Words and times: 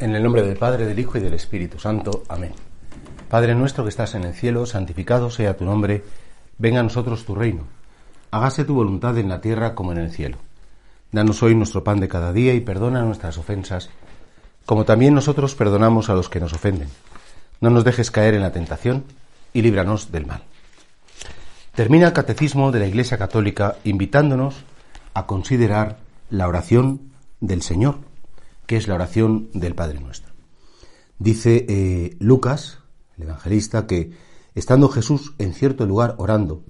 En 0.00 0.16
el 0.16 0.22
nombre 0.22 0.42
del 0.42 0.56
Padre, 0.56 0.86
del 0.86 0.98
Hijo 0.98 1.18
y 1.18 1.20
del 1.20 1.34
Espíritu 1.34 1.78
Santo. 1.78 2.22
Amén. 2.26 2.52
Padre 3.28 3.54
nuestro 3.54 3.84
que 3.84 3.90
estás 3.90 4.14
en 4.14 4.24
el 4.24 4.32
cielo, 4.32 4.64
santificado 4.64 5.30
sea 5.30 5.58
tu 5.58 5.66
nombre, 5.66 6.02
venga 6.56 6.80
a 6.80 6.82
nosotros 6.82 7.26
tu 7.26 7.34
reino. 7.34 7.64
Hágase 8.30 8.64
tu 8.64 8.74
voluntad 8.74 9.18
en 9.18 9.28
la 9.28 9.42
tierra 9.42 9.74
como 9.74 9.92
en 9.92 9.98
el 9.98 10.10
cielo. 10.10 10.38
Danos 11.12 11.42
hoy 11.42 11.54
nuestro 11.54 11.84
pan 11.84 12.00
de 12.00 12.08
cada 12.08 12.32
día 12.32 12.54
y 12.54 12.62
perdona 12.62 13.02
nuestras 13.02 13.36
ofensas, 13.36 13.90
como 14.64 14.86
también 14.86 15.12
nosotros 15.12 15.54
perdonamos 15.54 16.08
a 16.08 16.14
los 16.14 16.30
que 16.30 16.40
nos 16.40 16.54
ofenden. 16.54 16.88
No 17.60 17.68
nos 17.68 17.84
dejes 17.84 18.10
caer 18.10 18.32
en 18.32 18.40
la 18.40 18.52
tentación 18.52 19.04
y 19.52 19.60
líbranos 19.60 20.10
del 20.10 20.24
mal. 20.24 20.44
Termina 21.74 22.06
el 22.06 22.14
catecismo 22.14 22.72
de 22.72 22.80
la 22.80 22.86
Iglesia 22.86 23.18
Católica 23.18 23.76
invitándonos 23.84 24.64
a 25.12 25.26
considerar 25.26 25.98
la 26.30 26.48
oración 26.48 27.12
del 27.40 27.60
Señor 27.60 28.09
que 28.70 28.76
es 28.76 28.86
la 28.86 28.94
oración 28.94 29.50
del 29.52 29.74
Padre 29.74 29.98
Nuestro. 29.98 30.32
Dice 31.18 31.66
eh, 31.68 32.16
Lucas, 32.20 32.78
el 33.16 33.24
evangelista, 33.24 33.88
que 33.88 34.12
estando 34.54 34.88
Jesús 34.88 35.34
en 35.38 35.54
cierto 35.54 35.86
lugar 35.86 36.14
orando, 36.18 36.62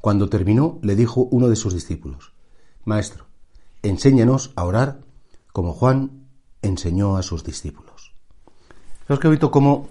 cuando 0.00 0.28
terminó 0.28 0.78
le 0.82 0.94
dijo 0.94 1.26
uno 1.32 1.48
de 1.48 1.56
sus 1.56 1.74
discípulos, 1.74 2.34
Maestro, 2.84 3.26
enséñanos 3.82 4.52
a 4.54 4.62
orar 4.62 5.00
como 5.52 5.72
Juan 5.72 6.28
enseñó 6.62 7.16
a 7.16 7.24
sus 7.24 7.42
discípulos. 7.42 8.14
Os 9.08 9.18
que 9.18 9.26
visto 9.26 9.50
cómo 9.50 9.88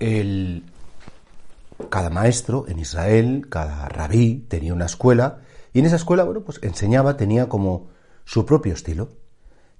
el, 0.00 0.64
cada 1.88 2.10
maestro 2.10 2.66
en 2.68 2.78
Israel, 2.78 3.46
cada 3.48 3.88
rabí 3.88 4.44
tenía 4.50 4.74
una 4.74 4.84
escuela 4.84 5.40
y 5.72 5.78
en 5.78 5.86
esa 5.86 5.96
escuela, 5.96 6.24
bueno, 6.24 6.42
pues 6.42 6.58
enseñaba, 6.62 7.16
tenía 7.16 7.48
como 7.48 7.88
su 8.26 8.44
propio 8.44 8.74
estilo. 8.74 9.21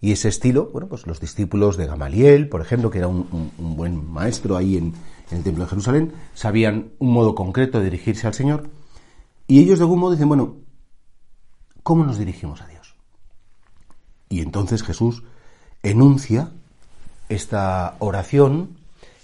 Y 0.05 0.11
ese 0.11 0.28
estilo, 0.28 0.69
bueno, 0.72 0.89
pues 0.89 1.06
los 1.06 1.20
discípulos 1.20 1.77
de 1.77 1.86
Gamaliel, 1.86 2.48
por 2.48 2.61
ejemplo, 2.61 2.91
que 2.91 2.98
era 2.98 3.06
un, 3.06 3.53
buen 3.56 4.12
maestro 4.12 4.56
ahí 4.56 4.77
en, 4.77 4.92
el 5.31 5.45
Templo 5.45 5.62
de 5.62 5.70
Jerusalén, 5.70 6.12
sabían 6.34 6.91
un 6.98 7.12
modo 7.12 7.36
concreto 7.36 7.78
de 7.78 7.84
dirigirse 7.84 8.27
al 8.27 8.34
Señor. 8.34 8.69
Y 9.47 9.61
ellos 9.61 9.78
de 9.78 9.84
algún 9.84 10.00
modo 10.00 10.11
dicen, 10.11 10.27
bueno, 10.27 10.56
¿cómo 11.84 12.05
nos 12.05 12.19
dirigimos 12.19 12.61
a 12.62 12.67
Dios? 12.67 12.97
Y 14.28 14.41
entonces 14.41 14.83
Jesús 14.83 15.23
enuncia 15.84 16.50
esta 17.28 17.95
oración, 18.00 18.77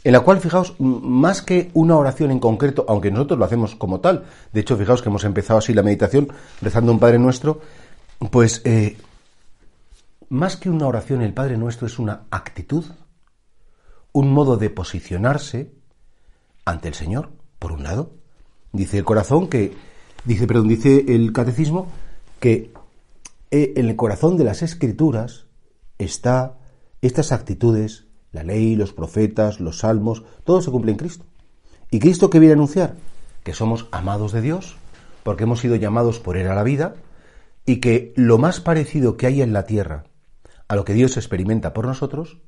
en 0.05 0.13
la 0.13 0.21
cual, 0.21 0.39
fijaos, 0.39 0.77
más 0.79 1.43
que 1.43 1.73
una 1.75 1.97
oración 1.97 2.31
en 2.31 2.39
concreto, 2.39 2.87
aunque 2.89 3.11
nosotros 3.11 3.41
lo 3.41 3.45
hacemos 3.45 3.75
como 3.75 3.99
tal, 3.99 4.27
de 4.53 4.61
hecho, 4.61 4.77
fijaos 4.77 5.03
que 5.03 5.09
hemos 5.09 5.25
empezado 5.25 5.59
así 5.59 5.75
la 5.75 5.83
meditación, 5.83 6.29
rezando 6.63 6.93
un 6.93 7.01
Padre 7.01 7.19
Nuestro, 7.19 7.61
pues 8.31 8.63
eh, 8.65 8.97
más 10.29 10.57
que 10.57 10.71
una 10.71 10.87
oración, 10.87 11.23
el 11.23 11.33
Padre 11.33 11.57
Nuestro 11.57 11.87
es 11.87 11.99
una 11.99 12.27
actitud, 12.31 12.85
un 14.13 14.33
modo 14.33 14.57
de 14.57 14.71
posicionarse 14.71 15.73
ante 16.65 16.89
el 16.89 16.95
Señor, 16.95 17.31
por 17.59 17.73
un 17.73 17.83
lado. 17.83 18.13
Dice 18.73 18.99
el 18.99 19.05
corazón 19.05 19.49
que, 19.49 19.75
dice, 20.25 20.47
perdón, 20.47 20.69
dice 20.69 21.05
el 21.09 21.33
catecismo 21.33 21.89
que 22.41 22.73
eh, 23.51 23.73
en 23.77 23.89
el 23.89 23.97
corazón 23.97 24.37
de 24.37 24.45
las 24.45 24.63
escrituras 24.63 25.47
está 25.97 26.59
estas 27.01 27.33
actitudes, 27.33 28.07
la 28.33 28.43
ley, 28.43 28.77
los 28.77 28.93
profetas, 28.93 29.61
los 29.61 29.79
salmos, 29.79 30.25
todo 30.45 30.61
se 30.61 30.71
cumple 30.71 30.93
en 30.93 30.99
Cristo. 30.99 31.25
¿Y 31.91 32.01
Cristo 32.01 32.29
qué 32.29 32.39
viene 32.39 32.53
a 32.53 32.57
anunciar? 32.57 32.97
Que 33.45 33.55
somos 33.55 33.87
amados 33.93 34.33
de 34.33 34.43
Dios, 34.43 34.77
porque 35.23 35.45
hemos 35.45 35.61
sido 35.61 35.77
llamados 35.77 36.19
por 36.19 36.37
Él 36.37 36.49
a 36.49 36.55
la 36.55 36.63
vida, 36.63 36.97
y 37.65 37.81
que 37.81 38.13
lo 38.17 38.37
más 38.37 38.61
parecido 38.61 39.17
que 39.17 39.27
hay 39.27 39.41
en 39.41 39.53
la 39.53 39.65
tierra 39.65 40.05
a 40.69 40.77
lo 40.77 40.85
que 40.85 40.95
Dios 40.95 41.17
experimenta 41.17 41.73
por 41.73 41.87
nosotros 41.87 42.39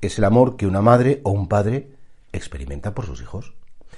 es 0.00 0.18
el 0.18 0.24
amor 0.24 0.56
que 0.56 0.66
una 0.66 0.80
madre 0.80 1.20
o 1.24 1.30
un 1.30 1.48
padre 1.48 1.96
experimenta 2.32 2.94
por 2.94 3.06
sus 3.06 3.20
hijos. 3.20 3.54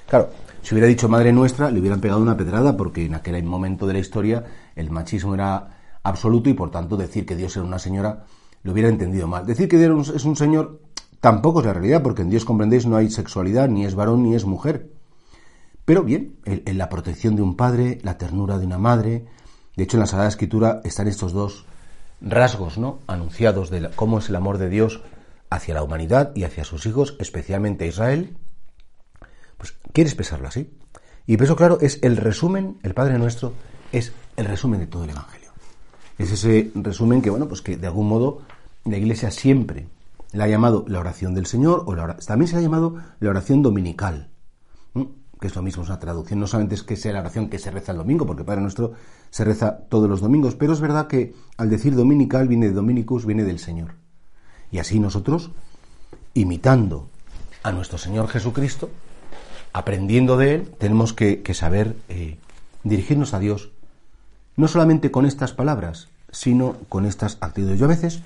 Claro, 0.09 0.31
si 0.63 0.75
hubiera 0.75 0.89
dicho 0.89 1.09
madre 1.09 1.33
nuestra, 1.33 1.71
le 1.71 1.79
hubieran 1.79 2.01
pegado 2.01 2.21
una 2.21 2.37
pedrada 2.37 2.77
porque 2.77 3.05
en 3.05 3.15
aquel 3.15 3.43
momento 3.45 3.87
de 3.87 3.93
la 3.93 3.99
historia 4.01 4.45
el 4.75 4.91
machismo 4.91 5.35
era 5.35 5.99
absoluto 6.03 6.51
y 6.51 6.55
por 6.55 6.71
tanto 6.71 6.97
decir 6.97 7.25
que 7.25 7.37
Dios 7.37 7.57
era 7.57 7.65
una 7.65 7.79
señora 7.79 8.25
lo 8.63 8.73
hubiera 8.73 8.89
entendido 8.89 9.27
mal. 9.27 9.47
Decir 9.47 9.69
que 9.69 9.79
Dios 9.79 10.11
es 10.11 10.25
un 10.25 10.37
señor 10.37 10.81
tampoco 11.21 11.61
es 11.61 11.67
la 11.67 11.73
realidad 11.73 12.03
porque 12.03 12.23
en 12.23 12.31
Dios 12.31 12.45
comprendéis 12.45 12.87
no 12.87 12.97
hay 12.97 13.11
sexualidad, 13.11 13.69
ni 13.69 13.85
es 13.85 13.95
varón 13.95 14.23
ni 14.23 14.35
es 14.35 14.45
mujer. 14.45 14.91
Pero 15.85 16.05
bien, 16.05 16.37
en 16.45 16.79
la 16.79 16.89
protección 16.89 17.37
de 17.37 17.43
un 17.43 17.57
padre, 17.57 17.99
la 18.03 18.19
ternura 18.19 18.59
de 18.59 18.67
una 18.67 18.79
madre, 18.79 19.25
de 19.77 19.83
hecho 19.83 19.97
en 19.97 20.01
la 20.01 20.07
Sagrada 20.07 20.29
Escritura 20.29 20.81
están 20.85 21.09
estos 21.09 21.33
dos 21.33 21.67
rasgos 22.21 22.79
¿no? 22.79 23.01
anunciados 23.07 23.71
de 23.71 23.91
cómo 23.95 24.19
es 24.19 24.29
el 24.29 24.37
amor 24.37 24.59
de 24.59 24.69
Dios 24.69 25.01
hacia 25.51 25.75
la 25.75 25.83
humanidad 25.83 26.33
y 26.35 26.45
hacia 26.45 26.65
sus 26.65 26.87
hijos, 26.87 27.17
especialmente 27.19 27.85
a 27.85 27.89
Israel, 27.89 28.37
pues 29.57 29.75
quiere 29.93 30.09
expresarlo 30.09 30.49
así. 30.49 30.71
Y 31.27 31.37
por 31.37 31.45
eso, 31.45 31.57
claro, 31.57 31.79
es 31.81 31.99
el 32.03 32.17
resumen, 32.17 32.79
el 32.83 32.95
Padre 32.95 33.19
Nuestro 33.19 33.53
es 33.93 34.13
el 34.37 34.47
resumen 34.47 34.81
de 34.81 34.87
todo 34.87 35.05
el 35.05 35.11
Evangelio. 35.11 35.51
Es 36.19 36.31
ese 36.31 36.71
resumen 36.75 37.23
que, 37.23 37.31
bueno, 37.31 37.49
pues 37.49 37.63
que 37.63 37.77
de 37.77 37.87
algún 37.87 38.09
modo 38.09 38.43
la 38.85 38.97
Iglesia 38.97 39.31
siempre 39.31 39.89
la 40.33 40.45
ha 40.45 40.49
llamado 40.49 40.85
la 40.87 41.01
oración 41.01 41.35
del 41.35 41.47
Señor, 41.47 41.85
o 41.87 41.95
la, 41.95 42.17
también 42.17 42.49
se 42.49 42.57
ha 42.57 42.61
llamado 42.61 42.97
la 43.19 43.31
oración 43.31 43.63
dominical 43.63 44.31
que 45.41 45.47
es 45.47 45.57
lo 45.57 45.63
mismo, 45.63 45.83
es 45.83 45.89
una 45.89 45.99
traducción, 45.99 46.39
no 46.39 46.47
solamente 46.47 46.75
es 46.75 46.83
que 46.83 46.97
sea 46.97 47.13
la 47.13 47.21
oración 47.21 47.49
que 47.49 47.59
se 47.59 47.71
reza 47.71 47.93
el 47.93 47.99
domingo, 47.99 48.27
porque 48.27 48.45
Padre 48.45 48.61
Nuestro 48.61 48.93
se 49.31 49.45
reza 49.45 49.79
todos 49.89 50.09
los 50.09 50.21
domingos, 50.21 50.55
pero 50.55 50.75
es 50.75 50.81
verdad 50.81 51.07
que 51.07 51.35
al 51.57 51.71
decir 51.71 51.97
dominical 51.97 52.47
viene 52.47 52.69
de 52.69 52.75
Dominicus, 52.75 53.25
viene 53.25 53.45
del 53.45 53.59
Señor. 53.59 53.95
Y 54.71 54.79
así 54.79 55.01
nosotros, 55.01 55.51
imitando 56.35 57.09
a 57.63 57.73
nuestro 57.73 57.97
Señor 57.97 58.29
Jesucristo, 58.29 58.91
aprendiendo 59.73 60.37
de 60.37 60.55
Él, 60.57 60.69
tenemos 60.79 61.15
que, 61.15 61.43
saber 61.55 61.97
eh, 62.09 62.37
dirigirnos 62.85 63.33
a 63.33 63.39
Dios, 63.39 63.71
no 64.57 64.69
solamente 64.69 65.11
con 65.11 65.25
estas 65.25 65.53
palabras, 65.53 66.09
sino 66.31 66.77
con 66.91 67.07
estas 67.07 67.39
actitudes. 67.41 67.79
Yo 67.79 67.87
a 67.87 67.89
veces, 67.89 68.21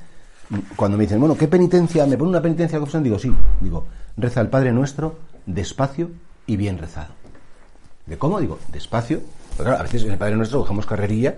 cuando 0.74 0.98
me 0.98 1.04
dicen, 1.04 1.20
bueno, 1.20 1.36
¿qué 1.36 1.46
penitencia? 1.46 2.06
¿Me 2.06 2.18
pone 2.18 2.30
una 2.30 2.42
penitencia 2.42 2.80
Digo, 2.80 3.18
sí, 3.20 3.32
digo, 3.60 3.86
reza 4.16 4.40
al 4.40 4.50
Padre 4.50 4.72
Nuestro 4.72 5.16
despacio 5.46 6.10
y 6.46 6.56
bien 6.56 6.78
rezado. 6.78 7.14
¿De 8.06 8.18
cómo? 8.18 8.40
Digo, 8.40 8.58
despacio. 8.68 9.20
Porque 9.56 9.64
claro, 9.64 9.78
a 9.78 9.82
veces 9.82 10.04
en 10.04 10.12
el 10.12 10.18
Padre 10.18 10.36
Nuestro 10.36 10.60
cogemos 10.60 10.86
carrerilla. 10.86 11.36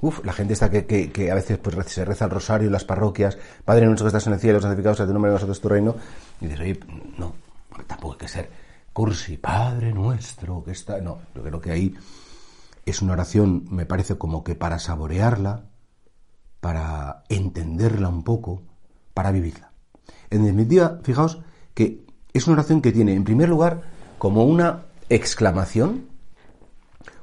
Uf, 0.00 0.24
la 0.24 0.32
gente 0.32 0.52
está 0.52 0.70
que, 0.70 1.30
a 1.30 1.34
veces 1.34 1.58
pues, 1.58 1.76
se 1.86 2.04
reza 2.04 2.26
el 2.26 2.30
rosario 2.30 2.70
las 2.70 2.84
parroquias. 2.84 3.38
Padre 3.64 3.86
Nuestro 3.86 4.04
que 4.04 4.08
estás 4.08 4.26
en 4.26 4.34
el 4.34 4.40
cielo, 4.40 4.60
santificado 4.60 4.94
sea 4.94 5.06
tu 5.06 5.12
nombre, 5.12 5.30
nosotros 5.30 5.60
tu 5.60 5.68
reino. 5.68 5.96
Y 6.40 6.46
dices, 6.46 6.60
oye, 6.60 6.80
no, 7.16 7.34
tampoco 7.86 8.14
hay 8.14 8.18
que 8.18 8.28
ser 8.28 8.50
cursi. 8.92 9.38
Padre 9.38 9.92
Nuestro 9.92 10.62
que 10.62 10.72
está... 10.72 11.00
No, 11.00 11.18
yo 11.34 11.42
creo 11.42 11.60
que 11.60 11.70
ahí 11.70 11.94
es 12.84 13.00
una 13.00 13.14
oración, 13.14 13.64
me 13.70 13.86
parece 13.86 14.16
como 14.16 14.44
que 14.44 14.54
para 14.54 14.78
saborearla, 14.78 15.64
para 16.60 17.24
entenderla 17.28 18.08
un 18.08 18.24
poco, 18.24 18.62
para 19.14 19.30
vivirla. 19.30 19.72
En 20.30 20.44
definitiva, 20.44 20.98
fijaos 21.02 21.40
que 21.72 22.04
es 22.32 22.46
una 22.46 22.54
oración 22.54 22.82
que 22.82 22.92
tiene, 22.92 23.14
en 23.14 23.24
primer 23.24 23.48
lugar, 23.48 23.82
como 24.24 24.44
una 24.44 24.86
exclamación, 25.10 26.08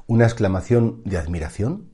una 0.06 0.26
exclamación 0.26 1.02
de 1.04 1.18
admiración, 1.18 1.90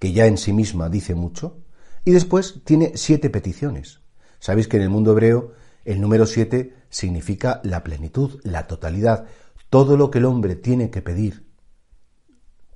que 0.00 0.12
ya 0.12 0.26
en 0.26 0.38
sí 0.38 0.52
misma 0.52 0.88
dice 0.88 1.14
mucho, 1.14 1.58
y 2.04 2.10
después 2.10 2.62
tiene 2.64 2.96
siete 2.96 3.30
peticiones. 3.30 4.00
Sabéis 4.40 4.66
que 4.66 4.76
en 4.76 4.82
el 4.82 4.90
mundo 4.90 5.12
hebreo 5.12 5.52
el 5.84 6.00
número 6.00 6.26
siete 6.26 6.74
significa 6.90 7.60
la 7.62 7.84
plenitud, 7.84 8.40
la 8.42 8.66
totalidad, 8.66 9.26
todo 9.70 9.96
lo 9.96 10.10
que 10.10 10.18
el 10.18 10.24
hombre 10.24 10.56
tiene 10.56 10.90
que 10.90 11.00
pedir 11.00 11.46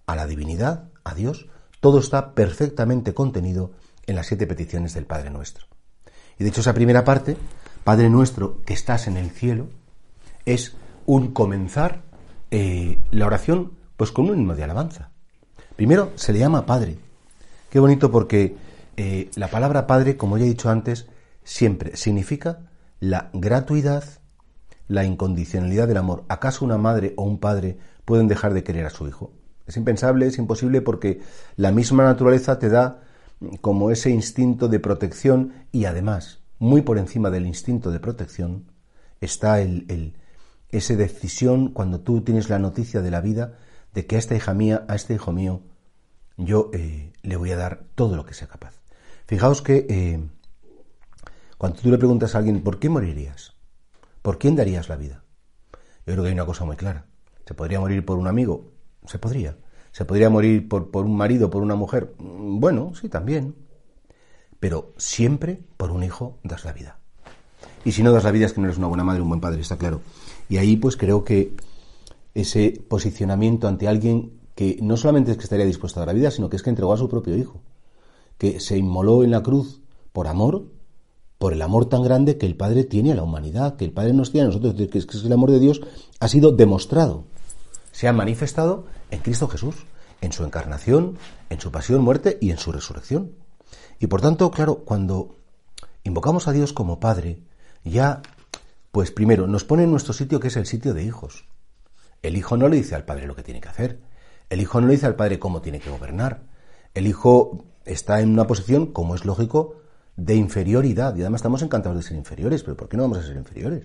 a 0.06 0.14
la 0.14 0.28
divinidad, 0.28 0.92
a 1.02 1.12
Dios, 1.12 1.48
todo 1.80 1.98
está 1.98 2.36
perfectamente 2.36 3.14
contenido 3.14 3.72
en 4.06 4.14
las 4.14 4.28
siete 4.28 4.46
peticiones 4.46 4.94
del 4.94 5.06
Padre 5.06 5.30
Nuestro. 5.30 5.66
Y 6.38 6.44
de 6.44 6.50
hecho 6.50 6.60
esa 6.60 6.72
primera 6.72 7.02
parte, 7.02 7.36
Padre 7.82 8.10
Nuestro 8.10 8.62
que 8.62 8.74
estás 8.74 9.08
en 9.08 9.16
el 9.16 9.32
cielo, 9.32 9.70
es 10.44 10.76
un 11.08 11.32
comenzar 11.32 12.02
eh, 12.50 12.98
la 13.12 13.26
oración 13.26 13.72
pues 13.96 14.12
con 14.12 14.28
un 14.28 14.38
himno 14.38 14.54
de 14.54 14.62
alabanza. 14.62 15.10
Primero 15.74 16.12
se 16.16 16.34
le 16.34 16.38
llama 16.38 16.66
Padre. 16.66 16.98
Qué 17.70 17.80
bonito 17.80 18.10
porque 18.10 18.56
eh, 18.98 19.30
la 19.34 19.48
palabra 19.48 19.86
Padre, 19.86 20.18
como 20.18 20.36
ya 20.36 20.44
he 20.44 20.48
dicho 20.48 20.68
antes, 20.68 21.06
siempre 21.44 21.96
significa 21.96 22.68
la 23.00 23.30
gratuidad, 23.32 24.04
la 24.86 25.06
incondicionalidad 25.06 25.88
del 25.88 25.96
amor. 25.96 26.24
¿Acaso 26.28 26.66
una 26.66 26.76
madre 26.76 27.14
o 27.16 27.22
un 27.22 27.38
padre 27.38 27.78
pueden 28.04 28.28
dejar 28.28 28.52
de 28.52 28.62
querer 28.62 28.84
a 28.84 28.90
su 28.90 29.08
hijo? 29.08 29.32
Es 29.66 29.78
impensable, 29.78 30.26
es 30.26 30.36
imposible 30.36 30.82
porque 30.82 31.22
la 31.56 31.72
misma 31.72 32.04
naturaleza 32.04 32.58
te 32.58 32.68
da 32.68 33.00
como 33.62 33.90
ese 33.90 34.10
instinto 34.10 34.68
de 34.68 34.78
protección 34.78 35.54
y 35.72 35.86
además, 35.86 36.40
muy 36.58 36.82
por 36.82 36.98
encima 36.98 37.30
del 37.30 37.46
instinto 37.46 37.90
de 37.90 37.98
protección, 37.98 38.66
está 39.22 39.62
el, 39.62 40.14
esa 40.70 40.94
decisión 40.94 41.72
cuando 41.72 42.00
tú 42.00 42.22
tienes 42.22 42.48
la 42.48 42.58
noticia 42.58 43.00
de 43.00 43.10
la 43.10 43.20
vida 43.20 43.58
de 43.94 44.06
que 44.06 44.16
a 44.16 44.18
esta 44.18 44.34
hija 44.34 44.54
mía, 44.54 44.84
a 44.88 44.94
este 44.94 45.14
hijo 45.14 45.32
mío, 45.32 45.62
yo 46.36 46.70
eh, 46.72 47.12
le 47.22 47.36
voy 47.36 47.50
a 47.52 47.56
dar 47.56 47.84
todo 47.94 48.16
lo 48.16 48.24
que 48.24 48.34
sea 48.34 48.48
capaz. 48.48 48.80
Fijaos 49.26 49.60
que 49.62 49.86
eh, 49.88 50.26
Cuando 51.58 51.80
tú 51.80 51.90
le 51.90 51.98
preguntas 51.98 52.34
a 52.34 52.38
alguien, 52.38 52.62
¿por 52.62 52.78
qué 52.78 52.88
morirías? 52.88 53.54
¿Por 54.22 54.38
quién 54.38 54.56
darías 54.56 54.88
la 54.88 54.96
vida? 54.96 55.24
Yo 56.06 56.14
creo 56.14 56.22
que 56.22 56.28
hay 56.28 56.34
una 56.34 56.46
cosa 56.46 56.64
muy 56.64 56.76
clara. 56.76 57.06
¿Se 57.46 57.54
podría 57.54 57.80
morir 57.80 58.04
por 58.04 58.18
un 58.18 58.26
amigo? 58.26 58.72
Se 59.06 59.18
podría. 59.18 59.56
¿Se 59.90 60.04
podría 60.04 60.30
morir 60.30 60.68
por, 60.68 60.90
por 60.90 61.04
un 61.04 61.16
marido, 61.16 61.50
por 61.50 61.62
una 61.62 61.74
mujer? 61.74 62.14
Bueno, 62.18 62.92
sí, 62.94 63.08
también. 63.08 63.56
Pero 64.60 64.92
siempre 64.96 65.60
por 65.76 65.90
un 65.90 66.04
hijo 66.04 66.38
das 66.42 66.64
la 66.64 66.72
vida. 66.72 66.98
Y 67.84 67.92
si 67.92 68.02
no 68.02 68.12
das 68.12 68.24
la 68.24 68.30
vida 68.30 68.46
es 68.46 68.52
que 68.52 68.60
no 68.60 68.66
eres 68.66 68.78
una 68.78 68.86
buena 68.86 69.04
madre, 69.04 69.22
un 69.22 69.28
buen 69.28 69.40
padre, 69.40 69.60
está 69.60 69.76
claro. 69.76 70.00
Y 70.48 70.56
ahí 70.56 70.76
pues 70.76 70.96
creo 70.96 71.24
que 71.24 71.54
ese 72.34 72.82
posicionamiento 72.88 73.68
ante 73.68 73.88
alguien 73.88 74.32
que 74.54 74.78
no 74.82 74.96
solamente 74.96 75.30
es 75.30 75.36
que 75.36 75.44
estaría 75.44 75.66
dispuesto 75.66 76.00
a 76.00 76.02
dar 76.02 76.08
la 76.08 76.18
vida, 76.18 76.30
sino 76.30 76.48
que 76.48 76.56
es 76.56 76.62
que 76.62 76.70
entregó 76.70 76.92
a 76.92 76.96
su 76.96 77.08
propio 77.08 77.36
hijo, 77.36 77.60
que 78.38 78.60
se 78.60 78.76
inmoló 78.76 79.22
en 79.22 79.30
la 79.30 79.42
cruz 79.42 79.80
por 80.12 80.26
amor, 80.26 80.64
por 81.38 81.52
el 81.52 81.62
amor 81.62 81.86
tan 81.86 82.02
grande 82.02 82.38
que 82.38 82.46
el 82.46 82.56
Padre 82.56 82.84
tiene 82.84 83.12
a 83.12 83.14
la 83.14 83.22
humanidad, 83.22 83.76
que 83.76 83.84
el 83.84 83.92
Padre 83.92 84.12
nos 84.12 84.32
tiene 84.32 84.46
a 84.46 84.48
nosotros, 84.48 84.74
que 84.74 84.98
es 84.98 85.24
el 85.24 85.32
amor 85.32 85.52
de 85.52 85.60
Dios 85.60 85.80
ha 86.18 86.28
sido 86.28 86.50
demostrado, 86.52 87.24
se 87.92 88.08
ha 88.08 88.12
manifestado 88.12 88.86
en 89.10 89.20
Cristo 89.20 89.48
Jesús, 89.48 89.76
en 90.20 90.32
su 90.32 90.44
encarnación, 90.44 91.18
en 91.50 91.60
su 91.60 91.70
pasión, 91.70 92.02
muerte 92.02 92.38
y 92.40 92.50
en 92.50 92.58
su 92.58 92.72
resurrección. 92.72 93.32
Y 94.00 94.06
por 94.06 94.20
tanto, 94.20 94.50
claro, 94.50 94.80
cuando 94.84 95.36
invocamos 96.04 96.48
a 96.48 96.52
Dios 96.52 96.72
como 96.72 97.00
Padre, 97.00 97.40
ya, 97.84 98.22
pues 98.90 99.10
primero, 99.10 99.46
nos 99.46 99.64
pone 99.64 99.84
en 99.84 99.90
nuestro 99.90 100.12
sitio 100.12 100.40
que 100.40 100.48
es 100.48 100.56
el 100.56 100.66
sitio 100.66 100.94
de 100.94 101.02
hijos. 101.02 101.46
El 102.22 102.36
hijo 102.36 102.56
no 102.56 102.68
le 102.68 102.76
dice 102.76 102.94
al 102.94 103.04
padre 103.04 103.26
lo 103.26 103.36
que 103.36 103.42
tiene 103.42 103.60
que 103.60 103.68
hacer. 103.68 104.00
El 104.50 104.60
hijo 104.60 104.80
no 104.80 104.86
le 104.86 104.94
dice 104.94 105.06
al 105.06 105.16
padre 105.16 105.38
cómo 105.38 105.60
tiene 105.60 105.80
que 105.80 105.90
gobernar. 105.90 106.42
El 106.94 107.06
hijo 107.06 107.64
está 107.84 108.20
en 108.20 108.30
una 108.30 108.46
posición, 108.46 108.86
como 108.92 109.14
es 109.14 109.24
lógico, 109.24 109.76
de 110.16 110.34
inferioridad. 110.34 111.14
Y 111.16 111.20
además 111.20 111.40
estamos 111.40 111.62
encantados 111.62 111.98
de 111.98 112.02
ser 112.02 112.16
inferiores, 112.16 112.62
pero 112.62 112.76
¿por 112.76 112.88
qué 112.88 112.96
no 112.96 113.04
vamos 113.04 113.18
a 113.18 113.22
ser 113.22 113.36
inferiores? 113.36 113.84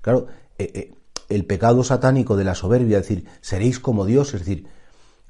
Claro, 0.00 0.26
eh, 0.58 0.70
eh, 0.74 0.94
el 1.28 1.46
pecado 1.46 1.82
satánico 1.84 2.36
de 2.36 2.44
la 2.44 2.54
soberbia, 2.54 2.98
es 2.98 3.08
decir, 3.08 3.26
seréis 3.40 3.78
como 3.78 4.04
Dios, 4.04 4.34
es 4.34 4.40
decir, 4.40 4.66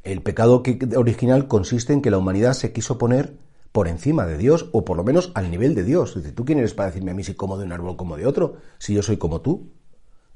el 0.03 0.23
pecado 0.23 0.63
original 0.97 1.47
consiste 1.47 1.93
en 1.93 2.03
que 2.03 2.11
la 2.11 2.19
humanidad 2.19 2.55
se 2.55 2.73
quiso 2.73 2.99
poner 2.99 3.35
por 3.73 3.89
encima 3.89 4.27
de 4.27 4.37
Dios, 4.37 4.69
o 4.73 4.85
por 4.85 4.97
lo 4.99 5.05
menos 5.05 5.33
al 5.35 5.51
nivel 5.51 5.75
de 5.75 5.83
Dios. 5.83 6.15
Dice, 6.15 6.33
¿tú 6.33 6.45
quién 6.45 6.59
eres 6.59 6.75
para 6.75 6.91
decirme 6.91 7.11
a 7.11 7.15
mí 7.15 7.25
si 7.25 7.35
como 7.35 7.57
de 7.57 7.65
un 7.65 7.73
árbol 7.73 7.97
como 7.97 8.17
de 8.17 8.27
otro? 8.27 8.57
Si 8.79 8.95
yo 8.95 9.03
soy 9.03 9.17
como 9.17 9.41
tú. 9.41 9.71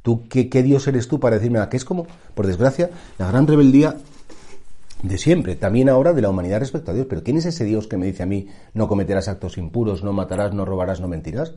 ¿Tú 0.02 0.26
qué, 0.28 0.48
qué 0.48 0.62
Dios 0.62 0.86
eres 0.86 1.08
tú 1.08 1.20
para 1.20 1.36
decirme 1.36 1.58
a 1.58 1.68
qué 1.68 1.76
es 1.76 1.84
como? 1.84 2.06
Por 2.34 2.46
desgracia, 2.46 2.90
la 3.18 3.28
gran 3.28 3.46
rebeldía 3.46 3.96
de 5.02 5.18
siempre, 5.18 5.56
también 5.56 5.88
ahora 5.88 6.12
de 6.14 6.22
la 6.22 6.30
humanidad 6.30 6.60
respecto 6.60 6.92
a 6.92 6.94
Dios. 6.94 7.06
Pero 7.10 7.22
¿quién 7.22 7.36
es 7.36 7.44
ese 7.44 7.64
Dios 7.64 7.86
que 7.86 7.96
me 7.96 8.06
dice 8.06 8.22
a 8.22 8.26
mí 8.26 8.48
no 8.72 8.88
cometerás 8.88 9.28
actos 9.28 9.58
impuros, 9.58 10.02
no 10.02 10.12
matarás, 10.12 10.54
no 10.54 10.64
robarás, 10.64 11.00
no 11.00 11.08
mentirás? 11.08 11.54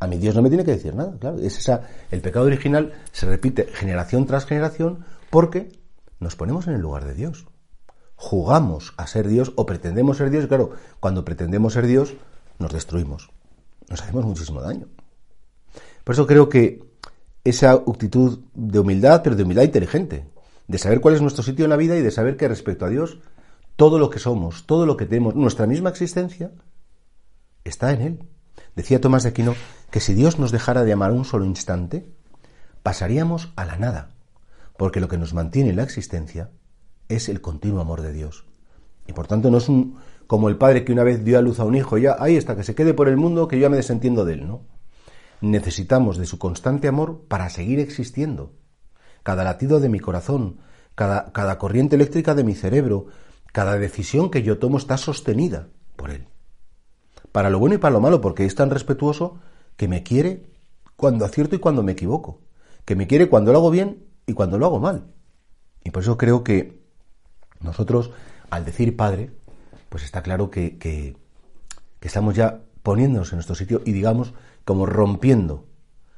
A 0.00 0.06
mí 0.06 0.16
Dios 0.16 0.34
no 0.34 0.42
me 0.42 0.48
tiene 0.48 0.64
que 0.64 0.70
decir 0.70 0.94
nada, 0.94 1.16
claro. 1.18 1.38
Es 1.40 1.58
esa, 1.58 1.82
el 2.10 2.20
pecado 2.20 2.46
original 2.46 2.92
se 3.12 3.26
repite 3.26 3.66
generación 3.66 4.26
tras 4.26 4.46
generación 4.46 5.04
porque 5.28 5.72
nos 6.20 6.36
ponemos 6.36 6.68
en 6.68 6.74
el 6.74 6.80
lugar 6.80 7.04
de 7.04 7.14
Dios 7.14 7.46
jugamos 8.20 8.94
a 8.96 9.06
ser 9.06 9.28
Dios 9.28 9.52
o 9.54 9.64
pretendemos 9.64 10.16
ser 10.16 10.30
Dios, 10.30 10.48
claro, 10.48 10.72
cuando 10.98 11.24
pretendemos 11.24 11.72
ser 11.72 11.86
Dios, 11.86 12.14
nos 12.58 12.72
destruimos. 12.72 13.30
Nos 13.88 14.02
hacemos 14.02 14.24
muchísimo 14.24 14.60
daño. 14.60 14.88
Por 16.02 16.14
eso 16.14 16.26
creo 16.26 16.48
que 16.48 16.82
esa 17.44 17.70
actitud 17.70 18.40
de 18.54 18.80
humildad, 18.80 19.22
pero 19.22 19.36
de 19.36 19.44
humildad 19.44 19.62
inteligente, 19.62 20.28
de 20.66 20.78
saber 20.78 21.00
cuál 21.00 21.14
es 21.14 21.22
nuestro 21.22 21.44
sitio 21.44 21.64
en 21.64 21.70
la 21.70 21.76
vida 21.76 21.96
y 21.96 22.02
de 22.02 22.10
saber 22.10 22.36
que 22.36 22.48
respecto 22.48 22.84
a 22.84 22.88
Dios, 22.88 23.18
todo 23.76 24.00
lo 24.00 24.10
que 24.10 24.18
somos, 24.18 24.66
todo 24.66 24.84
lo 24.84 24.96
que 24.96 25.06
tenemos, 25.06 25.36
nuestra 25.36 25.68
misma 25.68 25.90
existencia, 25.90 26.50
está 27.62 27.92
en 27.92 28.00
Él. 28.00 28.24
Decía 28.74 29.00
Tomás 29.00 29.22
de 29.22 29.28
Aquino 29.28 29.54
que 29.92 30.00
si 30.00 30.12
Dios 30.12 30.40
nos 30.40 30.50
dejara 30.50 30.82
de 30.82 30.92
amar 30.92 31.12
un 31.12 31.24
solo 31.24 31.44
instante, 31.44 32.12
pasaríamos 32.82 33.52
a 33.54 33.64
la 33.64 33.76
nada, 33.76 34.10
porque 34.76 34.98
lo 34.98 35.06
que 35.06 35.18
nos 35.18 35.34
mantiene 35.34 35.70
en 35.70 35.76
la 35.76 35.84
existencia 35.84 36.50
es 37.08 37.28
el 37.28 37.40
continuo 37.40 37.80
amor 37.80 38.02
de 38.02 38.12
Dios. 38.12 38.44
Y 39.06 39.12
por 39.12 39.26
tanto 39.26 39.50
no 39.50 39.58
es 39.58 39.68
un 39.68 39.98
como 40.28 40.50
el 40.50 40.58
padre 40.58 40.84
que 40.84 40.92
una 40.92 41.04
vez 41.04 41.24
dio 41.24 41.38
a 41.38 41.42
luz 41.42 41.58
a 41.58 41.64
un 41.64 41.74
hijo, 41.74 41.96
ya 41.96 42.16
ahí 42.20 42.36
está, 42.36 42.54
que 42.54 42.62
se 42.62 42.74
quede 42.74 42.92
por 42.92 43.08
el 43.08 43.16
mundo, 43.16 43.48
que 43.48 43.56
yo 43.56 43.62
ya 43.62 43.70
me 43.70 43.78
desentiendo 43.78 44.26
de 44.26 44.34
él, 44.34 44.46
¿no? 44.46 44.60
Necesitamos 45.40 46.18
de 46.18 46.26
su 46.26 46.38
constante 46.38 46.86
amor 46.86 47.24
para 47.28 47.48
seguir 47.48 47.80
existiendo. 47.80 48.52
Cada 49.22 49.42
latido 49.42 49.80
de 49.80 49.88
mi 49.88 50.00
corazón, 50.00 50.58
cada, 50.94 51.32
cada 51.32 51.56
corriente 51.56 51.96
eléctrica 51.96 52.34
de 52.34 52.44
mi 52.44 52.54
cerebro, 52.54 53.06
cada 53.52 53.78
decisión 53.78 54.30
que 54.30 54.42
yo 54.42 54.58
tomo 54.58 54.76
está 54.76 54.98
sostenida 54.98 55.68
por 55.96 56.10
él. 56.10 56.28
Para 57.32 57.48
lo 57.48 57.58
bueno 57.58 57.76
y 57.76 57.78
para 57.78 57.94
lo 57.94 58.00
malo, 58.00 58.20
porque 58.20 58.44
es 58.44 58.54
tan 58.54 58.68
respetuoso 58.68 59.38
que 59.78 59.88
me 59.88 60.02
quiere 60.02 60.44
cuando 60.96 61.24
acierto 61.24 61.56
y 61.56 61.58
cuando 61.58 61.82
me 61.82 61.92
equivoco, 61.92 62.42
que 62.84 62.96
me 62.96 63.06
quiere 63.06 63.30
cuando 63.30 63.52
lo 63.52 63.58
hago 63.60 63.70
bien 63.70 64.04
y 64.26 64.34
cuando 64.34 64.58
lo 64.58 64.66
hago 64.66 64.78
mal. 64.78 65.06
Y 65.84 65.90
por 65.90 66.02
eso 66.02 66.18
creo 66.18 66.44
que 66.44 66.77
nosotros, 67.60 68.10
al 68.50 68.64
decir 68.64 68.96
Padre, 68.96 69.30
pues 69.88 70.04
está 70.04 70.22
claro 70.22 70.50
que, 70.50 70.78
que, 70.78 71.16
estamos 72.00 72.34
ya 72.34 72.60
poniéndonos 72.82 73.32
en 73.32 73.36
nuestro 73.36 73.54
sitio 73.54 73.82
y 73.84 73.92
digamos 73.92 74.34
como 74.64 74.86
rompiendo 74.86 75.66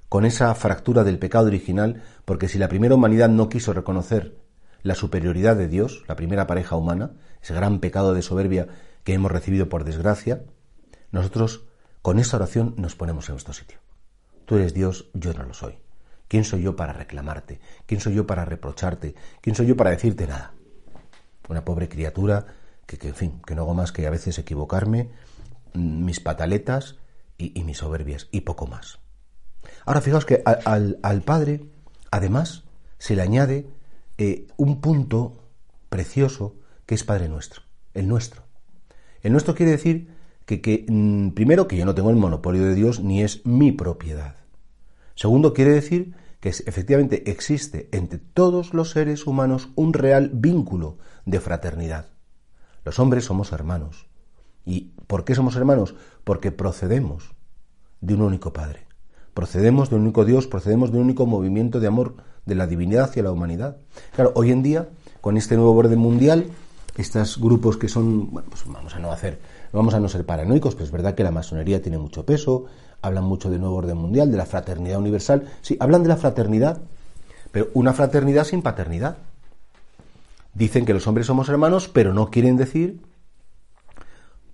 con 0.09 0.25
esa 0.25 0.55
fractura 0.55 1.05
del 1.05 1.19
pecado 1.19 1.47
original, 1.47 2.03
porque 2.25 2.49
si 2.49 2.59
la 2.59 2.69
primera 2.69 2.95
humanidad 2.95 3.29
no 3.29 3.49
quiso 3.49 3.73
reconocer 3.73 4.37
la 4.83 4.95
superioridad 4.95 5.57
de 5.57 5.69
Dios, 5.69 6.05
la 6.09 6.17
primera 6.17 6.47
pareja 6.47 6.77
humana, 6.77 7.13
ese 7.43 7.55
gran 7.55 7.79
pecado 7.81 8.13
de 8.13 8.23
soberbia 8.23 8.69
que 9.05 9.15
hemos 9.15 9.31
recibido 9.31 9.69
por 9.69 9.85
desgracia, 9.85 10.43
nosotros 11.13 11.67
con 12.03 12.19
esa 12.19 12.37
oración 12.37 12.75
nos 12.77 12.97
ponemos 12.97 13.29
en 13.29 13.35
nuestro 13.35 13.55
sitio. 13.55 13.79
Tú 14.47 14.57
eres 14.57 14.75
Dios, 14.75 15.11
yo 15.15 15.33
no 15.33 15.45
lo 15.45 15.55
soy. 15.55 15.79
¿Quién 16.27 16.45
soy 16.45 16.63
yo 16.63 16.77
para 16.77 16.93
reclamarte? 16.93 17.61
¿Quién 17.87 18.01
soy 18.01 18.15
yo 18.15 18.27
para 18.27 18.45
reprocharte? 18.45 19.15
¿Quién 19.41 19.55
soy 19.55 19.67
yo 19.67 19.77
para 19.77 19.91
decirte 19.91 20.27
nada? 20.27 20.55
Una 21.51 21.65
pobre 21.65 21.89
criatura 21.89 22.47
que, 22.87 23.09
en 23.09 23.15
fin, 23.15 23.41
que 23.47 23.55
no 23.55 23.63
hago 23.63 23.75
más 23.75 23.93
que 23.93 24.07
a 24.07 24.11
veces 24.11 24.39
equivocarme, 24.39 25.11
mm, 25.75 26.05
mis 26.05 26.21
pataletas 26.21 26.97
y, 27.39 27.63
mis 27.65 27.79
soberbias, 27.79 28.29
y 28.33 28.43
poco 28.43 28.67
más. 28.67 28.99
Ahora 29.87 30.01
fijaos 30.01 30.27
que 30.27 30.43
al, 30.45 31.23
Padre, 31.23 31.63
además, 32.11 32.65
se 32.99 33.17
le 33.17 33.23
añade 33.23 33.67
eh, 34.19 34.47
un 34.57 34.81
punto 34.81 35.39
precioso 35.89 36.55
que 36.87 36.95
es 36.95 37.05
Padre 37.05 37.29
nuestro, 37.29 37.63
el 37.95 38.09
nuestro. 38.09 38.43
El 39.23 39.33
nuestro 39.33 39.55
quiere 39.55 39.73
decir 39.73 40.09
que, 40.45 40.61
que 40.61 40.85
mm, 40.87 41.31
primero, 41.31 41.67
que 41.67 41.77
yo 41.77 41.85
no 41.85 41.95
tengo 41.95 42.11
el 42.11 42.17
monopolio 42.17 42.65
de 42.65 42.75
Dios 42.75 43.01
ni 43.01 43.23
es 43.23 43.45
mi 43.47 43.73
propiedad. 43.73 44.37
Segundo, 45.15 45.55
quiere 45.55 45.73
decir 45.73 46.15
que 46.41 46.49
efectivamente 46.49 47.31
existe 47.31 47.89
entre 47.93 48.19
todos 48.19 48.75
los 48.75 48.91
seres 48.91 49.27
humanos 49.27 49.69
un 49.75 49.93
real 49.93 50.31
vínculo 50.33 50.99
de 51.27 51.41
fraternidad. 51.41 52.07
Los 52.85 52.99
hombres 52.99 53.25
somos 53.25 53.53
hermanos. 53.53 54.07
¿Y 54.65 54.93
por 55.07 55.25
qué 55.25 55.35
somos 55.35 55.57
hermanos? 55.57 55.95
Porque 56.25 56.51
procedemos 56.51 57.35
de 58.01 58.15
un 58.15 58.23
único 58.23 58.53
Padre. 58.53 58.87
Procedemos 59.35 59.91
de 59.91 59.97
un 59.97 60.03
único 60.03 60.25
Dios, 60.25 60.47
procedemos 60.47 60.91
de 60.91 60.99
un 60.99 61.05
único 61.05 61.27
movimiento 61.27 61.79
de 61.79 61.87
amor 61.87 62.17
de 62.47 62.55
la 62.55 62.67
divinidad 62.67 63.05
hacia 63.05 63.23
la 63.23 63.33
humanidad. 63.33 63.77
Claro, 64.15 64.33
hoy 64.35 64.51
en 64.51 64.63
día, 64.63 64.89
con 65.21 65.37
este 65.37 65.57
nuevo 65.57 65.75
orden 65.75 65.99
mundial, 65.99 66.47
estos 66.97 67.39
grupos 67.39 67.77
que 67.77 67.89
son, 67.89 68.31
bueno, 68.31 68.49
pues 68.51 68.65
vamos 68.67 68.95
a 68.95 68.99
no 68.99 69.13
hacer, 69.13 69.41
vamos 69.73 69.95
a 69.95 70.01
no 70.01 70.09
ser 70.09 70.27
paranoicos, 70.27 70.75
pero 70.75 70.85
es 70.85 70.91
verdad 70.91 71.15
que 71.15 71.25
la 71.25 71.31
masonería 71.31 71.81
tiene 71.83 71.99
mucho 71.99 72.25
peso, 72.25 72.67
hablan 73.03 73.25
mucho 73.25 73.51
del 73.51 73.61
nuevo 73.61 73.77
orden 73.77 73.97
mundial, 73.97 74.31
de 74.31 74.37
la 74.37 74.47
fraternidad 74.47 74.99
universal. 74.99 75.49
Sí, 75.63 75.77
hablan 75.81 76.03
de 76.03 76.09
la 76.09 76.17
fraternidad, 76.17 76.81
pero 77.53 77.69
una 77.75 77.93
fraternidad 77.93 78.45
sin 78.45 78.63
paternidad. 78.63 79.17
Dicen 80.55 80.85
que 80.85 80.95
los 80.95 81.07
hombres 81.07 81.27
somos 81.27 81.49
hermanos, 81.49 81.89
pero 81.89 82.13
no 82.13 82.31
quieren 82.31 82.57
decir 82.57 83.01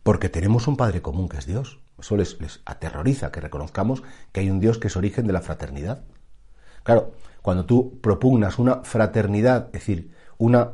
porque 0.03 0.29
tenemos 0.29 0.69
un 0.69 0.77
Padre 0.77 1.03
común 1.03 1.29
que 1.29 1.39
es 1.39 1.47
Dios. 1.47 1.81
Eso 1.99 2.17
les, 2.17 2.41
les 2.41 2.61
aterroriza 2.65 3.33
que 3.33 3.41
reconozcamos 3.41 4.03
que 4.31 4.41
hay 4.41 4.51
un 4.51 4.61
Dios 4.61 4.79
que 4.79 4.89
es 4.89 4.97
origen 4.97 5.27
de 5.27 5.33
la 5.33 5.41
fraternidad. 5.41 6.05
Claro, 6.85 7.13
cuando 7.43 7.65
tú 7.65 7.99
propugnas 8.01 8.59
una 8.59 8.85
fraternidad, 8.85 9.67
es 9.67 9.81
decir, 9.81 10.13
una 10.39 10.73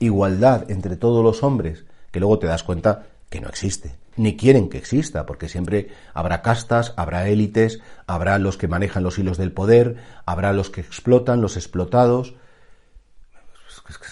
igualdad 0.00 0.70
entre 0.70 0.96
todos 0.96 1.24
los 1.24 1.42
hombres, 1.42 1.86
que 2.10 2.20
luego 2.20 2.38
te 2.38 2.48
das 2.48 2.64
cuenta 2.64 3.06
que 3.30 3.40
no 3.40 3.48
existe 3.48 3.99
ni 4.16 4.36
quieren 4.36 4.68
que 4.68 4.78
exista, 4.78 5.26
porque 5.26 5.48
siempre 5.48 5.88
habrá 6.14 6.42
castas, 6.42 6.92
habrá 6.96 7.28
élites, 7.28 7.80
habrá 8.06 8.38
los 8.38 8.56
que 8.56 8.68
manejan 8.68 9.02
los 9.02 9.18
hilos 9.18 9.38
del 9.38 9.52
poder, 9.52 9.96
habrá 10.26 10.52
los 10.52 10.70
que 10.70 10.80
explotan, 10.80 11.40
los 11.40 11.56
explotados. 11.56 12.34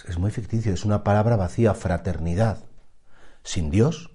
Es 0.08 0.18
muy 0.18 0.30
ficticio, 0.30 0.72
es 0.72 0.84
una 0.84 1.04
palabra 1.04 1.36
vacía, 1.36 1.74
fraternidad. 1.74 2.64
Sin 3.42 3.70
Dios 3.70 4.10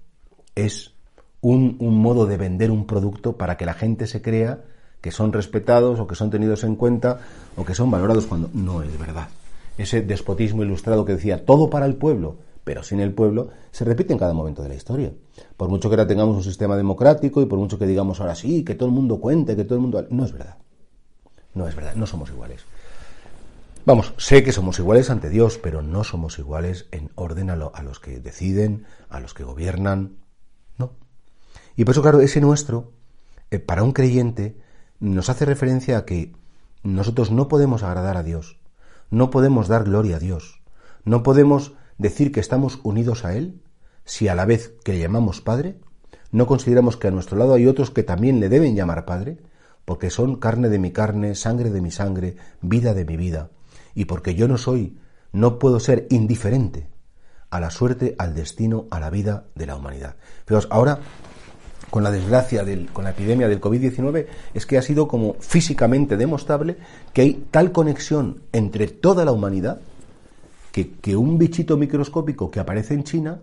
es 0.56 0.94
un, 1.42 1.78
modo 1.80 2.26
de 2.26 2.38
vender 2.38 2.72
un 2.72 2.88
producto 2.88 3.38
para 3.38 3.58
que 3.58 3.66
la 3.66 3.74
gente 3.74 4.08
se 4.08 4.22
crea 4.22 4.62
que 5.02 5.12
son 5.12 5.34
respetados 5.34 6.00
o 6.00 6.08
que 6.08 6.16
son 6.16 6.30
tenidos 6.30 6.64
en 6.64 6.78
cuenta 6.78 7.20
o 7.58 7.66
que 7.66 7.76
son 7.76 7.92
valorados 7.92 8.26
cuando 8.26 8.50
no 8.54 8.82
es 8.82 8.98
verdad. 8.98 9.28
Ese 9.78 10.02
despotismo 10.02 10.64
ilustrado 10.64 11.04
que 11.04 11.14
decía 11.14 11.46
todo 11.46 11.70
para 11.70 11.86
el 11.86 11.96
pueblo, 11.96 12.38
pero 12.64 12.84
sin 12.84 13.00
el 13.00 13.14
pueblo, 13.14 13.50
se 13.72 13.84
repite 13.84 14.14
en 14.14 14.20
cada 14.20 14.34
momento 14.34 14.62
de 14.64 14.70
la 14.70 14.76
historia. 14.76 15.12
Por 15.58 15.70
mucho 15.70 15.90
que 15.90 15.96
ahora 15.96 16.08
tengamos 16.08 16.36
un 16.36 16.44
sistema 16.44 16.78
democrático 16.78 17.42
y 17.42 17.46
por 17.46 17.60
mucho 17.60 17.78
que 17.78 17.86
digamos 17.86 18.22
ahora 18.22 18.36
sí, 18.36 18.64
que 18.64 18.76
todo 18.76 18.88
el 18.88 18.96
mundo 18.96 19.20
cuente, 19.20 19.56
que 19.56 19.66
todo 19.66 19.76
el 19.76 19.82
mundo... 19.82 20.06
No 20.10 20.24
es 20.24 20.32
verdad. 20.32 20.58
No 21.54 21.68
es 21.68 21.76
verdad, 21.76 21.96
no 21.96 22.08
somos 22.08 22.30
iguales. 22.30 22.66
Vamos, 23.86 24.14
sé 24.18 24.44
que 24.44 24.54
somos 24.54 24.80
iguales 24.80 25.10
ante 25.10 25.30
Dios, 25.30 25.60
pero 25.62 25.82
no 25.82 26.06
somos 26.06 26.40
iguales 26.40 26.88
en 26.92 27.12
orden 27.16 27.50
a, 27.50 27.56
los 27.56 28.00
que 28.00 28.20
deciden, 28.22 28.86
a 29.10 29.20
los 29.20 29.34
que 29.34 29.44
gobiernan. 29.44 30.20
No. 30.78 30.94
Y 31.76 31.84
por 31.84 31.92
eso, 31.92 32.02
claro, 32.02 32.22
ese 32.22 32.40
nuestro, 32.40 32.94
eh, 33.52 33.60
para 33.60 33.84
un 33.84 33.92
creyente, 33.92 34.58
nos 35.02 35.30
hace 35.30 35.46
referencia 35.46 35.98
a 35.98 36.06
que 36.06 36.34
nosotros 36.82 37.30
no 37.30 37.50
podemos 37.50 37.84
agradar 37.84 38.16
a 38.16 38.24
Dios, 38.24 38.58
no 39.12 39.30
podemos 39.30 39.68
dar 39.68 39.84
gloria 39.84 40.16
a 40.16 40.20
Dios, 40.20 40.62
no 41.04 41.22
podemos 41.22 41.74
decir 41.98 42.32
que 42.32 42.40
estamos 42.40 42.80
unidos 42.84 43.26
a 43.26 43.36
Él 43.36 43.62
si 44.06 44.28
a 44.28 44.36
la 44.36 44.46
vez 44.46 44.76
que 44.84 44.94
le 44.94 45.00
llamamos 45.00 45.42
Padre, 45.42 45.80
no 46.32 46.48
consideramos 46.48 46.98
que 46.98 47.08
a 47.08 47.12
nuestro 47.12 47.38
lado 47.38 47.54
hay 47.54 47.68
otros 47.68 47.92
que 47.92 48.04
también 48.04 48.40
le 48.40 48.50
deben 48.50 48.76
llamar 48.76 49.06
Padre, 49.06 49.38
porque 49.86 50.10
son 50.10 50.38
carne 50.38 50.70
de 50.70 50.80
mi 50.80 50.92
carne, 50.92 51.36
sangre 51.36 51.70
de 51.70 51.82
mi 51.82 51.92
sangre, 51.92 52.36
vida 52.62 52.94
de 52.94 53.06
mi 53.06 53.18
vida 53.18 53.50
y 53.96 54.06
porque 54.06 54.36
yo 54.36 54.48
no 54.48 54.58
soy, 54.58 54.98
no 55.32 55.60
puedo 55.60 55.80
ser 55.80 56.08
indiferente 56.10 56.88
a 57.50 57.60
la 57.60 57.70
suerte, 57.70 58.16
al 58.18 58.34
destino, 58.34 58.88
a 58.90 59.00
la 59.00 59.10
vida 59.10 59.46
de 59.56 59.68
la 59.68 59.76
humanidad. 59.76 60.16
Fijaos, 60.46 60.68
ahora, 60.72 61.00
con 61.90 62.04
la 62.04 62.10
desgracia, 62.10 62.64
del, 62.64 62.88
con 62.92 63.04
la 63.04 63.12
epidemia 63.12 63.48
del 63.48 63.62
COVID-19, 63.62 64.26
es 64.54 64.66
que 64.66 64.78
ha 64.78 64.82
sido 64.82 65.08
como 65.08 65.36
físicamente 65.36 66.18
demostrable 66.18 66.78
que 67.14 67.22
hay 67.22 67.46
tal 67.52 67.72
conexión 67.72 68.42
entre 68.52 68.88
toda 68.88 69.26
la 69.26 69.32
humanidad 69.32 69.82
que, 70.74 71.16
un 71.16 71.38
bichito 71.38 71.78
microscópico 71.78 72.50
que 72.50 72.60
aparece 72.60 72.96
en 72.96 73.04
China, 73.04 73.42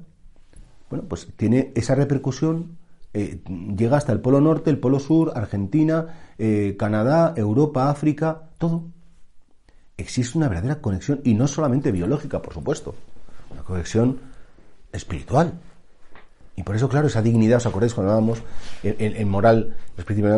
bueno, 0.90 1.04
pues 1.08 1.28
tiene 1.36 1.72
esa 1.76 1.94
repercusión 1.94 2.76
eh, 3.12 3.40
llega 3.76 3.96
hasta 3.96 4.12
el 4.12 4.20
Polo 4.20 4.40
Norte, 4.40 4.70
el 4.70 4.78
Polo 4.78 5.00
Sur, 5.00 5.32
Argentina, 5.34 6.32
eh, 6.38 6.76
Canadá, 6.78 7.34
Europa, 7.36 7.90
África, 7.90 8.50
todo 8.58 8.84
existe 9.96 10.38
una 10.38 10.48
verdadera 10.48 10.80
conexión, 10.80 11.20
y 11.24 11.34
no 11.34 11.46
solamente 11.46 11.92
biológica, 11.92 12.40
por 12.40 12.54
supuesto, 12.54 12.94
una 13.50 13.62
conexión 13.62 14.18
espiritual. 14.92 15.60
Y 16.56 16.62
por 16.62 16.76
eso, 16.76 16.88
claro, 16.88 17.06
esa 17.06 17.22
dignidad, 17.22 17.58
¿os 17.58 17.66
acordáis 17.66 17.94
cuando 17.94 18.12
hablábamos 18.12 18.42
en, 18.82 19.28
moral, 19.28 19.76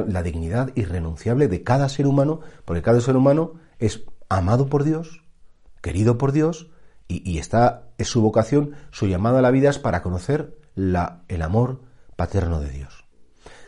la 0.09 0.23
dignidad 0.23 0.71
irrenunciable 0.75 1.49
de 1.49 1.63
cada 1.63 1.89
ser 1.89 2.07
humano, 2.07 2.41
porque 2.65 2.83
cada 2.83 3.01
ser 3.01 3.17
humano 3.17 3.55
es 3.79 4.05
amado 4.29 4.67
por 4.67 4.85
Dios, 4.85 5.23
querido 5.81 6.19
por 6.19 6.33
Dios, 6.33 6.71
y, 7.25 7.39
está, 7.39 7.89
es 7.99 8.09
su 8.09 8.23
vocación, 8.23 8.73
su 8.91 9.07
llamada 9.07 9.41
a 9.41 9.43
la 9.43 9.51
vida 9.51 9.71
es 9.71 9.79
para 9.79 10.03
conocer 10.03 10.57
la, 10.75 11.23
el 11.29 11.43
amor 11.43 11.83
paterno 12.17 12.61
de 12.61 12.71
Dios. 12.71 13.05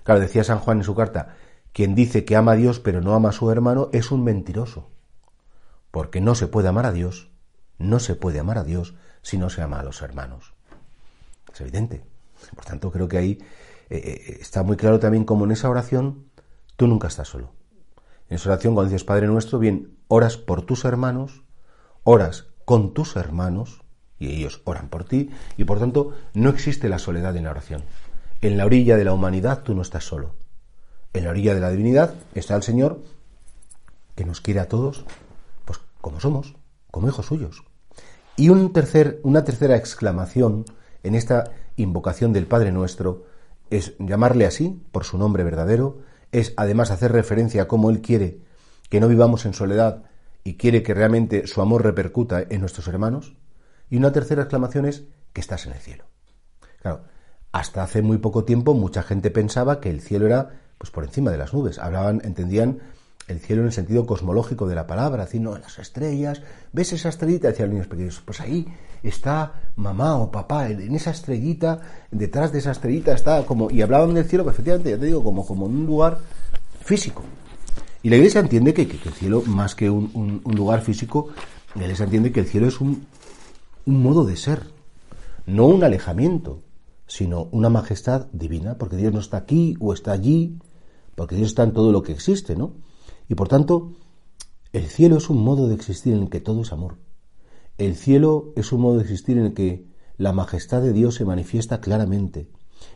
Claro, 0.04 0.20
decía 0.20 0.44
San 0.44 0.58
Juan 0.58 0.78
en 0.78 0.84
su 0.84 0.94
carta, 0.94 1.36
quien 1.72 1.94
dice 1.94 2.24
que 2.24 2.36
ama 2.36 2.52
a 2.52 2.56
Dios 2.56 2.80
pero 2.80 3.00
no 3.00 3.14
ama 3.14 3.30
a 3.30 3.32
su 3.32 3.50
hermano 3.50 3.88
es 3.92 4.10
un 4.10 4.22
mentiroso 4.22 4.90
porque 5.90 6.20
no 6.20 6.34
se 6.34 6.48
puede 6.48 6.68
amar 6.68 6.86
a 6.86 6.92
Dios, 6.92 7.30
no 7.78 8.00
se 8.00 8.16
puede 8.16 8.40
amar 8.40 8.58
a 8.58 8.64
Dios 8.64 8.94
si 9.22 9.38
no 9.38 9.48
se 9.48 9.62
ama 9.62 9.78
a 9.78 9.84
los 9.84 10.02
hermanos. 10.02 10.54
Es 11.52 11.60
evidente. 11.60 12.04
Por 12.54 12.64
tanto, 12.64 12.90
creo 12.90 13.06
que 13.06 13.16
ahí 13.16 13.38
eh, 13.90 13.96
eh, 13.96 14.38
está 14.40 14.64
muy 14.64 14.76
claro 14.76 14.98
también 14.98 15.24
como 15.24 15.44
en 15.44 15.52
esa 15.52 15.70
oración 15.70 16.26
tú 16.76 16.88
nunca 16.88 17.06
estás 17.06 17.28
solo. 17.28 17.52
En 18.28 18.36
esa 18.36 18.50
oración, 18.50 18.74
cuando 18.74 18.90
dices 18.90 19.04
Padre 19.04 19.28
nuestro, 19.28 19.60
bien, 19.60 19.96
oras 20.08 20.36
por 20.36 20.62
tus 20.62 20.84
hermanos, 20.84 21.44
oras 22.02 22.48
con 22.64 22.94
tus 22.94 23.16
hermanos, 23.16 23.82
y 24.18 24.28
ellos 24.28 24.62
oran 24.64 24.88
por 24.88 25.04
ti, 25.04 25.30
y 25.56 25.64
por 25.64 25.78
tanto 25.78 26.14
no 26.34 26.50
existe 26.50 26.88
la 26.88 26.98
soledad 26.98 27.36
en 27.36 27.44
la 27.44 27.50
oración. 27.50 27.84
En 28.40 28.56
la 28.56 28.66
orilla 28.66 28.96
de 28.96 29.04
la 29.04 29.12
humanidad 29.12 29.62
tú 29.62 29.74
no 29.74 29.82
estás 29.82 30.04
solo. 30.04 30.34
En 31.12 31.24
la 31.24 31.30
orilla 31.30 31.54
de 31.54 31.60
la 31.60 31.70
divinidad 31.70 32.14
está 32.34 32.56
el 32.56 32.62
Señor 32.62 33.02
que 34.14 34.24
nos 34.24 34.40
quiere 34.40 34.60
a 34.60 34.68
todos 34.68 35.04
como 36.04 36.20
somos, 36.20 36.54
como 36.90 37.08
hijos 37.08 37.24
suyos. 37.24 37.64
Y 38.36 38.50
un 38.50 38.74
tercer, 38.74 39.20
una 39.22 39.42
tercera 39.42 39.74
exclamación 39.74 40.66
en 41.02 41.14
esta 41.14 41.44
invocación 41.76 42.34
del 42.34 42.46
Padre 42.46 42.72
Nuestro 42.72 43.24
es 43.70 43.94
llamarle 43.98 44.44
así, 44.44 44.82
por 44.92 45.04
su 45.04 45.16
nombre 45.16 45.44
verdadero, 45.44 46.00
es 46.30 46.52
además 46.58 46.90
hacer 46.90 47.10
referencia 47.10 47.62
a 47.62 47.68
cómo 47.68 47.88
Él 47.88 48.02
quiere 48.02 48.40
que 48.90 49.00
no 49.00 49.08
vivamos 49.08 49.46
en 49.46 49.54
soledad 49.54 50.02
y 50.44 50.54
quiere 50.54 50.82
que 50.82 50.94
realmente 50.94 51.46
su 51.46 51.62
amor 51.62 51.82
repercuta 51.82 52.42
en 52.48 52.60
nuestros 52.60 52.86
hermanos. 52.86 53.34
Y 53.90 53.96
una 53.96 54.12
tercera 54.12 54.42
exclamación 54.42 54.84
es 54.84 55.04
que 55.32 55.40
estás 55.40 55.66
en 55.66 55.72
el 55.72 55.78
cielo. 55.78 56.04
Claro, 56.80 57.04
hasta 57.50 57.82
hace 57.82 58.02
muy 58.02 58.18
poco 58.18 58.44
tiempo 58.44 58.74
mucha 58.74 59.02
gente 59.02 59.30
pensaba 59.30 59.80
que 59.80 59.90
el 59.90 60.02
cielo 60.02 60.26
era 60.26 60.60
pues 60.76 60.90
por 60.90 61.04
encima 61.04 61.30
de 61.30 61.38
las 61.38 61.54
nubes. 61.54 61.78
Hablaban, 61.78 62.20
entendían 62.24 62.80
el 63.26 63.40
cielo 63.40 63.62
en 63.62 63.68
el 63.68 63.72
sentido 63.72 64.06
cosmológico 64.06 64.66
de 64.66 64.74
la 64.74 64.86
palabra, 64.86 65.26
sino 65.26 65.56
las 65.56 65.78
estrellas, 65.78 66.42
ves 66.72 66.92
esa 66.92 67.08
estrellita, 67.08 67.48
decían 67.48 67.68
los 67.68 67.74
niños 67.74 67.88
pequeños, 67.88 68.22
pues 68.22 68.40
ahí 68.40 68.66
está 69.02 69.70
mamá 69.76 70.16
o 70.16 70.30
papá, 70.30 70.68
en 70.68 70.94
esa 70.94 71.10
estrellita, 71.10 71.80
detrás 72.10 72.52
de 72.52 72.58
esa 72.58 72.72
estrellita 72.72 73.14
está 73.14 73.46
como, 73.46 73.70
y 73.70 73.80
hablaban 73.80 74.12
del 74.12 74.26
cielo, 74.26 74.44
pues 74.44 74.54
efectivamente, 74.54 74.90
ya 74.90 74.98
te 74.98 75.06
digo, 75.06 75.24
como, 75.24 75.46
como 75.46 75.66
en 75.66 75.76
un 75.76 75.86
lugar 75.86 76.18
físico. 76.82 77.22
Y 78.04 78.10
la 78.10 78.16
iglesia 78.16 78.42
entiende 78.42 78.74
que, 78.74 78.82
el 78.82 79.14
cielo, 79.14 79.42
más 79.46 79.74
que 79.74 79.88
un, 79.88 80.42
lugar 80.44 80.82
físico, 80.82 81.28
la 81.74 81.84
iglesia 81.84 82.04
entiende 82.04 82.32
que 82.32 82.40
el 82.40 82.46
cielo 82.46 82.68
es 82.68 82.78
un, 82.82 83.06
un 83.86 84.02
modo 84.02 84.26
de 84.26 84.36
ser, 84.36 84.66
no 85.46 85.64
un 85.64 85.82
alejamiento, 85.84 86.60
sino 87.06 87.48
una 87.50 87.70
majestad 87.70 88.26
divina, 88.30 88.76
porque 88.76 88.96
Dios 88.96 89.14
no 89.14 89.20
está 89.20 89.38
aquí 89.38 89.78
o 89.80 89.94
está 89.94 90.12
allí, 90.12 90.58
porque 91.14 91.34
Dios 91.34 91.48
está 91.48 91.62
en 91.62 91.72
todo 91.72 91.92
lo 91.92 92.02
que 92.02 92.12
existe, 92.12 92.56
¿no? 92.56 92.74
Y 93.30 93.36
por 93.36 93.48
tanto, 93.48 93.94
el 94.74 94.84
cielo 94.84 95.16
es 95.16 95.30
un 95.30 95.42
modo 95.42 95.66
de 95.66 95.74
existir 95.74 96.12
en 96.12 96.24
el 96.24 96.28
que 96.28 96.40
todo 96.40 96.60
es 96.60 96.74
amor. 96.74 96.98
El 97.78 97.96
cielo 97.96 98.52
es 98.54 98.70
un 98.72 98.82
modo 98.82 98.96
de 98.96 99.04
existir 99.04 99.38
en 99.38 99.46
el 99.46 99.54
que 99.54 99.86
la 100.18 100.34
majestad 100.34 100.82
de 100.82 100.92
Dios 100.92 101.14
se 101.14 101.24
manifiesta 101.24 101.80
claramente. 101.80 102.48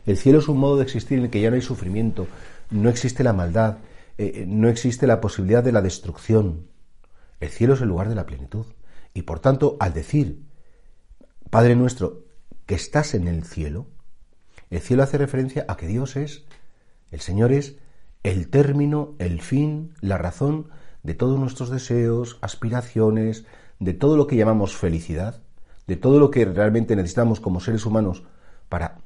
El 0.05 0.17
cielo 0.17 0.37
es 0.37 0.47
un 0.47 0.59
modo 0.59 0.77
de 0.77 0.83
existir 0.83 1.17
en 1.17 1.23
el 1.23 1.29
que 1.31 1.41
ya 1.41 1.49
no 1.49 1.55
hay 1.55 1.63
sufrimiento, 1.63 2.27
no 2.69 2.89
existe 2.89 3.23
la 3.23 3.33
maldad, 3.33 3.79
eh, 4.19 4.41
eh, 4.41 4.45
no 4.45 4.67
existe 4.67 5.07
la 5.07 5.21
posibilidad 5.21 5.63
de 5.63 5.71
la 5.71 5.81
destrucción. 5.81 6.67
El 7.39 7.47
cielo 7.51 7.75
es 7.75 7.81
el 7.81 7.87
lugar 7.87 8.09
de 8.09 8.15
la 8.15 8.25
plenitud. 8.25 8.65
Y 9.13 9.21
por 9.21 9.39
tanto, 9.39 9.77
al 9.79 9.93
decir, 9.93 10.43
Padre 11.49 11.77
nuestro, 11.77 12.25
que 12.65 12.75
estás 12.75 13.13
en 13.13 13.29
el 13.29 13.45
cielo, 13.45 13.87
el 14.69 14.81
cielo 14.81 15.03
hace 15.03 15.17
referencia 15.17 15.63
a 15.69 15.77
que 15.77 15.87
Dios 15.87 16.17
es, 16.17 16.43
el 17.11 17.21
Señor 17.21 17.53
es 17.53 17.77
el 18.23 18.49
término, 18.49 19.15
el 19.19 19.39
fin, 19.39 19.93
la 20.01 20.17
razón 20.17 20.67
de 21.01 21.13
todos 21.13 21.39
nuestros 21.39 21.69
deseos, 21.69 22.39
aspiraciones, 22.41 23.45
de 23.79 23.93
todo 23.93 24.17
lo 24.17 24.27
que 24.27 24.35
llamamos 24.35 24.75
felicidad, 24.75 25.41
de 25.87 25.95
todo 25.95 26.19
lo 26.19 26.29
que 26.29 26.43
realmente 26.43 26.97
necesitamos 26.97 27.39
como 27.39 27.61
seres 27.61 27.85
humanos 27.85 28.23
para, 28.67 28.97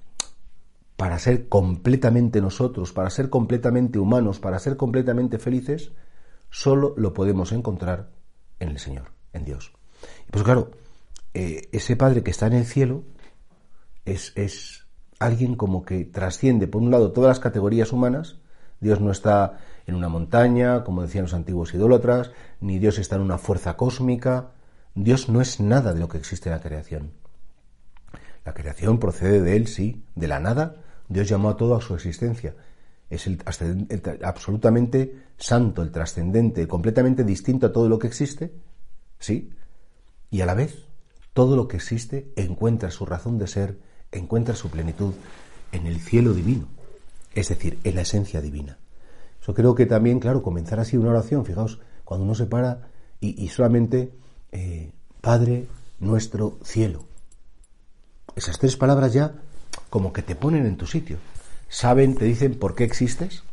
para 1.03 1.19
ser 1.19 1.49
completamente 1.49 2.39
nosotros, 2.39 2.93
para 2.93 3.09
ser 3.09 3.29
completamente 3.29 3.99
humanos, 3.99 4.39
para 4.39 4.57
ser 4.57 4.77
completamente 4.77 5.37
felices, 5.37 5.91
solo 6.49 6.93
lo 6.95 7.13
podemos 7.13 7.51
encontrar 7.51 8.07
en 8.61 8.69
el 8.69 8.79
Señor, 8.79 9.11
en 9.33 9.43
Dios. 9.43 9.73
Pues 10.31 10.45
claro, 10.45 10.71
eh, 11.33 11.67
ese 11.73 11.97
Padre 11.97 12.23
que 12.23 12.31
está 12.31 12.47
en 12.47 12.53
el 12.53 12.65
cielo 12.65 13.03
es, 14.05 14.31
es 14.37 14.87
alguien 15.19 15.55
como 15.55 15.83
que 15.83 16.05
trasciende, 16.05 16.69
por 16.69 16.81
un 16.81 16.89
lado, 16.89 17.11
todas 17.11 17.31
las 17.31 17.41
categorías 17.41 17.91
humanas, 17.91 18.37
Dios 18.79 19.01
no 19.01 19.11
está 19.11 19.57
en 19.85 19.95
una 19.95 20.07
montaña, 20.07 20.85
como 20.85 21.01
decían 21.01 21.25
los 21.25 21.33
antiguos 21.33 21.73
idólatras, 21.73 22.31
ni 22.61 22.79
Dios 22.79 22.97
está 22.97 23.17
en 23.17 23.23
una 23.23 23.39
fuerza 23.39 23.75
cósmica. 23.75 24.51
Dios 24.95 25.27
no 25.27 25.41
es 25.41 25.59
nada 25.59 25.93
de 25.93 25.99
lo 25.99 26.07
que 26.07 26.17
existe 26.17 26.47
en 26.47 26.55
la 26.55 26.61
creación. 26.61 27.11
La 28.45 28.53
creación 28.53 28.99
procede 28.99 29.41
de 29.41 29.57
Él, 29.57 29.67
sí, 29.67 30.05
de 30.15 30.29
la 30.29 30.39
nada. 30.39 30.77
Dios 31.13 31.29
llamó 31.29 31.49
a 31.49 31.57
todo 31.57 31.75
a 31.75 31.81
su 31.81 31.95
existencia. 31.95 32.55
Es 33.09 33.27
el, 33.27 33.41
absolutamente 34.23 35.23
santo, 35.37 35.81
el 35.81 35.91
trascendente, 35.91 36.67
completamente 36.67 37.23
distinto 37.23 37.67
a 37.67 37.71
todo 37.71 37.87
lo 37.87 37.99
que 37.99 38.07
existe, 38.07 38.51
sí. 39.19 39.51
Y 40.31 40.41
a 40.41 40.45
la 40.45 40.55
vez, 40.55 40.85
todo 41.33 41.55
lo 41.55 41.67
que 41.67 41.77
existe 41.77 42.33
encuentra 42.35 42.89
su 42.91 43.05
razón 43.05 43.37
de 43.37 43.47
ser, 43.47 43.77
encuentra 44.11 44.55
su 44.55 44.69
plenitud 44.69 45.13
en 45.71 45.85
el 45.87 45.99
cielo 45.99 46.33
divino 46.33 46.67
es 47.35 47.49
decir, 47.49 47.79
en 47.83 47.95
la 47.95 48.01
esencia 48.01 48.41
divina. 48.41 48.77
Yo 49.45 49.53
creo 49.53 49.75
que 49.75 49.85
también, 49.85 50.19
claro, 50.19 50.41
comenzar 50.43 50.79
así 50.79 50.97
una 50.97 51.09
oración, 51.09 51.45
fijaos, 51.45 51.79
cuando 52.03 52.25
uno 52.25 52.35
se 52.35 52.45
para 52.45 52.89
y, 53.19 53.47
solamente 53.47 54.13
eh, 54.51 54.91
Padre 55.21 55.67
nuestro 55.99 56.57
cielo. 56.63 57.05
Esas 58.35 58.59
tres 58.59 58.75
palabras 58.75 59.13
ya 59.13 59.35
como 59.93 60.11
que 60.11 60.23
te 60.23 60.33
ponen 60.33 60.65
en 60.65 60.75
tu 60.75 60.87
sitio. 60.87 61.17
Saben, 61.69 62.15
te 62.15 62.25
dicen 62.25 62.55
por 62.55 62.73
qué 62.73 62.83
existes, 62.83 63.43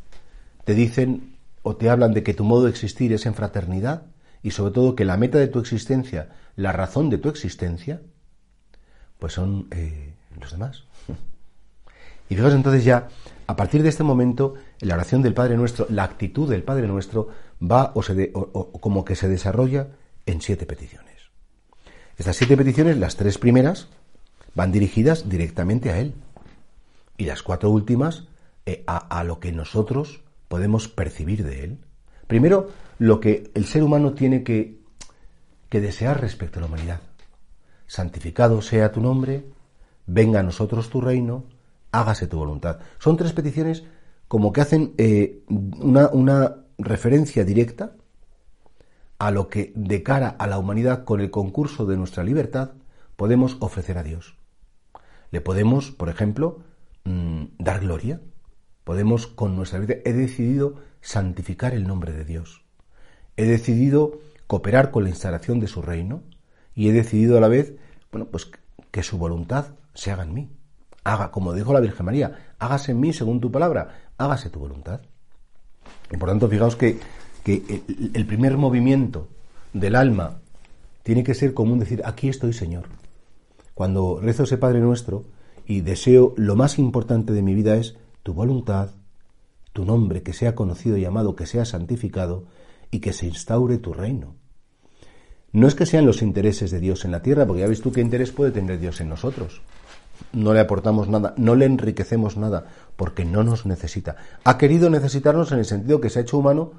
te 0.64 0.72
dicen 0.72 1.36
o 1.60 1.76
te 1.76 1.90
hablan 1.90 2.14
de 2.14 2.22
que 2.22 2.32
tu 2.32 2.44
modo 2.44 2.64
de 2.64 2.70
existir 2.70 3.12
es 3.12 3.26
en 3.26 3.34
fraternidad 3.34 4.04
y 4.42 4.52
sobre 4.52 4.72
todo 4.72 4.96
que 4.96 5.04
la 5.04 5.18
meta 5.18 5.36
de 5.36 5.48
tu 5.48 5.58
existencia, 5.58 6.30
la 6.56 6.72
razón 6.72 7.10
de 7.10 7.18
tu 7.18 7.28
existencia, 7.28 8.00
pues 9.18 9.34
son 9.34 9.68
eh, 9.72 10.14
los 10.40 10.52
demás. 10.52 10.84
Y 12.30 12.36
fijaos 12.36 12.54
entonces 12.54 12.84
ya, 12.84 13.08
a 13.46 13.56
partir 13.56 13.82
de 13.82 13.90
este 13.90 14.04
momento, 14.04 14.54
la 14.80 14.94
oración 14.94 15.20
del 15.20 15.34
Padre 15.34 15.58
Nuestro, 15.58 15.88
la 15.90 16.04
actitud 16.04 16.48
del 16.48 16.62
Padre 16.62 16.86
Nuestro 16.86 17.28
va 17.60 17.92
o, 17.94 18.02
se 18.02 18.32
como 18.32 19.04
que 19.04 19.14
se 19.14 19.28
desarrolla 19.28 19.88
en 20.24 20.40
siete 20.40 20.64
peticiones. 20.64 21.18
Estas 22.16 22.36
siete 22.36 22.56
peticiones, 22.56 22.96
las 22.96 23.16
tres 23.16 23.36
primeras, 23.36 23.88
van 24.54 24.72
dirigidas 24.72 25.28
directamente 25.28 25.90
a 25.90 25.98
Él. 25.98 26.14
Y 27.20 27.26
las 27.26 27.42
cuatro 27.42 27.68
últimas 27.68 28.28
eh, 28.64 28.82
a, 28.86 29.22
lo 29.24 29.40
que 29.40 29.52
nosotros 29.52 30.22
podemos 30.48 30.88
percibir 30.88 31.44
de 31.44 31.64
Él. 31.64 31.78
Primero, 32.26 32.70
lo 32.98 33.20
que 33.20 33.50
el 33.52 33.66
ser 33.66 33.82
humano 33.82 34.14
tiene 34.14 34.42
que, 34.42 34.80
que 35.68 35.82
desear 35.82 36.18
respecto 36.18 36.58
a 36.58 36.62
la 36.62 36.68
humanidad. 36.68 37.00
Santificado 37.86 38.62
sea 38.62 38.90
tu 38.90 39.02
nombre, 39.02 39.44
venga 40.06 40.40
a 40.40 40.42
nosotros 40.42 40.88
tu 40.88 41.02
reino, 41.02 41.44
hágase 41.92 42.26
tu 42.26 42.38
voluntad. 42.38 42.78
Son 42.98 43.18
tres 43.18 43.34
peticiones 43.34 43.84
como 44.26 44.50
que 44.50 44.62
hacen 44.62 44.94
eh, 44.96 45.42
una, 45.46 46.08
una 46.08 46.56
referencia 46.78 47.44
directa 47.44 47.96
a 49.18 49.30
lo 49.30 49.48
que 49.48 49.74
de 49.76 50.02
cara 50.02 50.36
a 50.38 50.46
la 50.46 50.56
humanidad 50.56 51.04
con 51.04 51.20
el 51.20 51.30
concurso 51.30 51.84
de 51.84 51.98
nuestra 51.98 52.24
libertad 52.24 52.70
podemos 53.16 53.58
ofrecer 53.60 53.98
a 53.98 54.04
Dios. 54.04 54.36
Le 55.30 55.42
podemos, 55.42 55.90
por 55.90 56.08
ejemplo, 56.08 56.69
mm, 57.10 57.44
dar 57.58 57.80
gloria. 57.80 58.20
Podemos 58.84 59.26
con 59.26 59.56
nuestra 59.56 59.78
vida, 59.78 59.94
he 60.04 60.12
decidido 60.12 60.76
santificar 61.00 61.74
el 61.74 61.86
nombre 61.86 62.12
de 62.12 62.24
Dios. 62.24 62.64
He 63.36 63.44
decidido 63.44 64.18
cooperar 64.46 64.90
con 64.90 65.04
la 65.04 65.10
instalación 65.10 65.60
de 65.60 65.68
su 65.68 65.82
reino 65.82 66.22
y 66.74 66.88
he 66.88 66.92
decidido 66.92 67.38
a 67.38 67.40
la 67.40 67.48
vez, 67.48 67.74
bueno, 68.10 68.26
pues 68.26 68.50
que 68.90 69.02
su 69.02 69.18
voluntad 69.18 69.74
se 69.94 70.10
haga 70.10 70.24
en 70.24 70.34
mí 70.34 70.50
haga, 71.04 71.30
como 71.30 71.52
dijo 71.52 71.72
la 71.72 71.80
Virgen 71.80 72.06
María, 72.06 72.54
hágase 72.58 72.92
en 72.92 73.00
mí 73.00 73.12
según 73.12 73.40
tu 73.40 73.50
palabra, 73.50 74.12
hágase 74.18 74.50
tu 74.50 74.60
voluntad. 74.60 75.00
Y 76.10 76.16
por 76.16 76.28
tanto, 76.28 76.48
fijaos 76.48 76.76
que, 76.76 76.98
que 77.44 77.82
el, 78.14 78.26
primer 78.26 78.56
movimiento 78.56 79.28
del 79.72 79.96
alma 79.96 80.40
tiene 81.02 81.24
que 81.24 81.34
ser 81.34 81.54
común 81.54 81.78
decir, 81.78 82.02
aquí 82.04 82.28
estoy 82.28 82.52
Señor. 82.52 82.84
Cuando 83.74 84.20
rezo 84.20 84.42
ese 84.42 84.58
Padre 84.58 84.80
nuestro 84.80 85.24
y 85.70 85.82
deseo, 85.82 86.34
lo 86.36 86.56
más 86.56 86.80
importante 86.80 87.32
de 87.32 87.42
mi 87.42 87.54
vida 87.54 87.76
es 87.76 87.96
tu 88.24 88.34
voluntad, 88.34 88.90
tu 89.72 89.84
nombre, 89.84 90.24
que 90.24 90.32
sea 90.32 90.56
conocido 90.56 90.96
y 90.96 91.04
amado, 91.04 91.36
que 91.36 91.46
sea 91.46 91.64
santificado 91.64 92.46
y 92.90 92.98
que 92.98 93.12
se 93.12 93.26
instaure 93.26 93.78
tu 93.78 93.92
reino. 93.92 94.34
No 95.52 95.68
es 95.68 95.76
que 95.76 95.86
sean 95.86 96.06
los 96.06 96.22
intereses 96.22 96.72
de 96.72 96.80
Dios 96.80 97.04
en 97.04 97.12
la 97.12 97.22
tierra, 97.22 97.46
porque 97.46 97.60
ya 97.60 97.68
ves 97.68 97.82
tú 97.82 97.92
qué 97.92 98.00
interés 98.00 98.32
puede 98.32 98.50
tener 98.50 98.80
Dios 98.80 99.00
en 99.00 99.08
nosotros 99.08 99.62
no 100.32 100.52
le 100.52 100.60
aportamos 100.60 101.08
nada, 101.08 101.34
no 101.38 101.54
le 101.54 101.64
enriquecemos 101.64 102.36
nada, 102.36 102.66
porque 102.96 103.24
no 103.24 103.42
nos 103.42 103.66
necesita. 103.66 104.16
Ha 104.44 104.58
querido 104.58 104.90
necesitarnos 104.90 105.50
en 105.52 105.60
el 105.60 105.64
sentido 105.64 106.00
que 106.00 106.10
se 106.10 106.18
ha 106.18 106.22
hecho 106.22 106.38
humano 106.38 106.72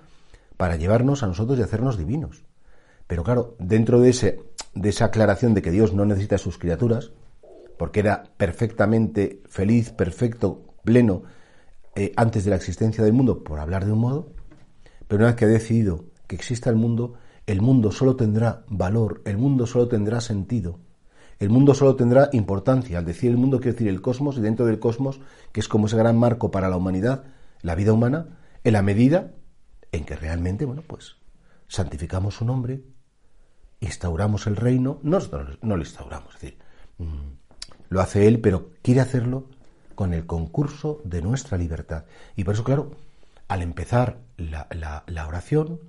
para 0.58 0.76
llevarnos 0.76 1.24
a 1.24 1.28
nosotros 1.28 1.58
y 1.58 1.64
hacernos 1.64 1.98
divinos. 1.98 2.44
Pero 3.08 3.24
claro, 3.24 3.56
dentro 3.58 4.00
de, 4.00 4.10
ese, 4.10 4.44
de 4.76 4.90
esa 4.90 5.06
aclaración 5.06 5.54
de 5.54 5.62
que 5.62 5.72
Dios 5.72 5.94
no 5.94 6.06
necesita 6.06 6.36
a 6.36 6.38
sus 6.38 6.58
criaturas, 6.58 7.12
porque 7.82 8.02
era 8.02 8.26
perfectamente 8.38 9.42
feliz, 9.50 9.90
perfecto, 9.90 10.76
pleno, 10.84 11.24
eh, 11.96 12.14
antes 12.16 12.44
de 12.44 12.52
la 12.52 12.58
existencia 12.58 13.04
del 13.04 13.14
mundo, 13.14 13.44
por 13.44 13.60
hablar 13.60 13.86
de 13.86 13.92
un 13.92 13.98
modo, 13.98 14.34
pero 15.08 15.22
una 15.22 15.30
vez 15.30 15.36
que 15.36 15.46
ha 15.46 15.48
decidido 15.48 16.06
que 16.28 16.36
exista 16.36 16.70
el 16.70 16.76
mundo, 16.76 17.16
el 17.48 17.60
mundo 17.60 17.92
solo 17.92 18.16
tendrá 18.16 18.66
valor, 18.68 19.24
el 19.26 19.40
mundo 19.40 19.66
solo 19.66 19.88
tendrá 19.88 20.22
sentido 20.22 20.78
el 21.40 21.50
mundo 21.50 21.74
solo 21.74 21.96
tendrá 21.96 22.30
importancia. 22.34 23.00
Al 23.00 23.06
decir 23.06 23.32
el 23.32 23.38
mundo 23.38 23.58
quiero 23.58 23.74
decir 23.74 23.88
el 23.88 24.00
cosmos 24.00 24.38
y 24.38 24.42
dentro 24.42 24.68
del 24.68 24.78
cosmos, 24.78 25.20
que 25.52 25.60
es 25.60 25.68
como 25.68 25.88
ese 25.88 25.98
gran 25.98 26.16
marco 26.16 26.52
para 26.52 26.70
la 26.70 26.78
humanidad, 26.78 27.24
la 27.64 27.74
vida 27.74 27.94
humana, 27.94 28.38
en 28.64 28.74
la 28.74 28.84
medida 28.84 29.32
en 29.92 30.06
que 30.06 30.16
realmente, 30.16 30.66
bueno, 30.66 30.84
pues 30.86 31.16
santificamos 31.68 32.36
su 32.36 32.46
nombre, 32.46 32.84
instauramos 33.80 34.46
el 34.46 34.56
reino, 34.56 35.00
no, 35.02 35.18
no, 35.64 35.78
lo 35.78 35.82
instauramos, 35.82 36.36
es 36.36 36.42
decir, 36.42 36.60
lo 37.92 38.02
hace 38.02 38.28
él, 38.28 38.42
pero 38.42 38.72
quiere 38.82 39.02
hacerlo 39.02 39.46
con 39.94 40.16
el 40.16 40.26
concurso 40.26 41.00
de 41.04 41.22
nuestra 41.22 41.60
libertad. 41.60 42.06
Y 42.36 42.44
por 42.44 42.56
eso, 42.56 42.64
claro, 42.64 42.94
al 43.48 43.62
empezar 43.62 44.18
la, 44.38 44.68
la 45.06 45.28
oración, 45.28 45.80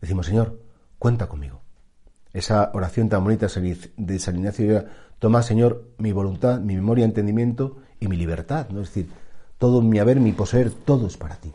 decimos, 0.00 0.26
Señor, 0.26 0.60
cuenta 1.00 1.28
conmigo 1.28 1.66
esa 2.36 2.70
oración 2.74 3.08
tan 3.08 3.24
bonita 3.24 3.46
de 3.96 4.18
San 4.18 4.36
Ignacio 4.36 4.84
toma, 5.18 5.42
Señor, 5.42 5.88
mi 5.96 6.12
voluntad, 6.12 6.60
mi 6.60 6.74
memoria, 6.74 7.06
entendimiento 7.06 7.78
y 7.98 8.08
mi 8.08 8.16
libertad, 8.18 8.68
¿no? 8.68 8.82
Es 8.82 8.88
decir, 8.88 9.08
todo 9.56 9.80
mi 9.80 9.98
haber, 10.00 10.20
mi 10.20 10.32
poseer, 10.32 10.70
todo 10.70 11.06
es 11.06 11.16
para 11.16 11.36
ti. 11.36 11.50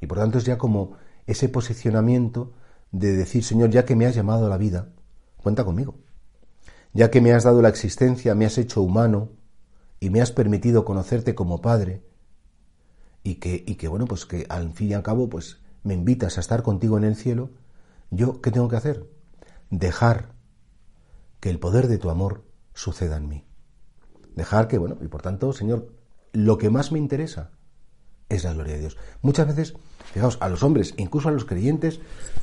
Y 0.00 0.06
por 0.08 0.18
tanto 0.18 0.38
es 0.38 0.44
ya 0.44 0.58
como 0.58 0.96
ese 1.28 1.48
posicionamiento 1.48 2.50
de 2.90 3.12
decir, 3.12 3.44
Señor, 3.44 3.70
ya 3.70 3.84
que 3.84 3.94
me 3.94 4.04
has 4.04 4.16
llamado 4.16 4.46
a 4.46 4.48
la 4.48 4.56
vida, 4.56 4.88
cuenta 5.36 5.64
conmigo. 5.64 5.94
Ya 6.92 7.10
que 7.10 7.20
me 7.20 7.32
has 7.32 7.44
dado 7.44 7.62
la 7.62 7.68
existencia, 7.68 8.34
me 8.34 8.46
has 8.46 8.58
hecho 8.58 8.82
humano 8.82 9.30
y 10.00 10.10
me 10.10 10.20
has 10.20 10.32
permitido 10.32 10.84
conocerte 10.84 11.34
como 11.34 11.60
Padre 11.60 12.02
y 13.22 13.36
que, 13.36 13.62
y 13.66 13.76
que 13.76 13.88
bueno, 13.88 14.06
pues 14.06 14.26
que 14.26 14.46
al 14.48 14.72
fin 14.72 14.90
y 14.90 14.94
al 14.94 15.02
cabo, 15.02 15.28
pues 15.28 15.58
me 15.82 15.94
invitas 15.94 16.36
a 16.36 16.40
estar 16.40 16.62
contigo 16.62 16.98
en 16.98 17.04
el 17.04 17.16
cielo, 17.16 17.50
yo, 18.10 18.40
¿qué 18.40 18.50
tengo 18.50 18.68
que 18.68 18.76
hacer? 18.76 19.06
dejar 19.70 20.34
que 21.38 21.48
el 21.48 21.58
poder 21.58 21.88
de 21.88 21.98
tu 21.98 22.10
amor 22.10 22.44
suceda 22.74 23.16
en 23.16 23.28
mí. 23.28 23.44
Dejar 24.34 24.68
que, 24.68 24.78
bueno, 24.78 24.98
y 25.00 25.08
por 25.08 25.22
tanto, 25.22 25.52
Señor, 25.52 25.92
lo 26.32 26.58
que 26.58 26.70
más 26.70 26.92
me 26.92 26.98
interesa 26.98 27.52
es 28.28 28.44
la 28.44 28.52
gloria 28.52 28.74
de 28.74 28.80
Dios. 28.80 28.96
Muchas 29.22 29.46
veces, 29.46 29.74
fijaos, 30.12 30.38
a 30.40 30.48
los 30.48 30.62
hombres, 30.62 30.94
incluso 30.98 31.28
a 31.28 31.32
los 31.32 31.44
creyentes, 31.44 32.00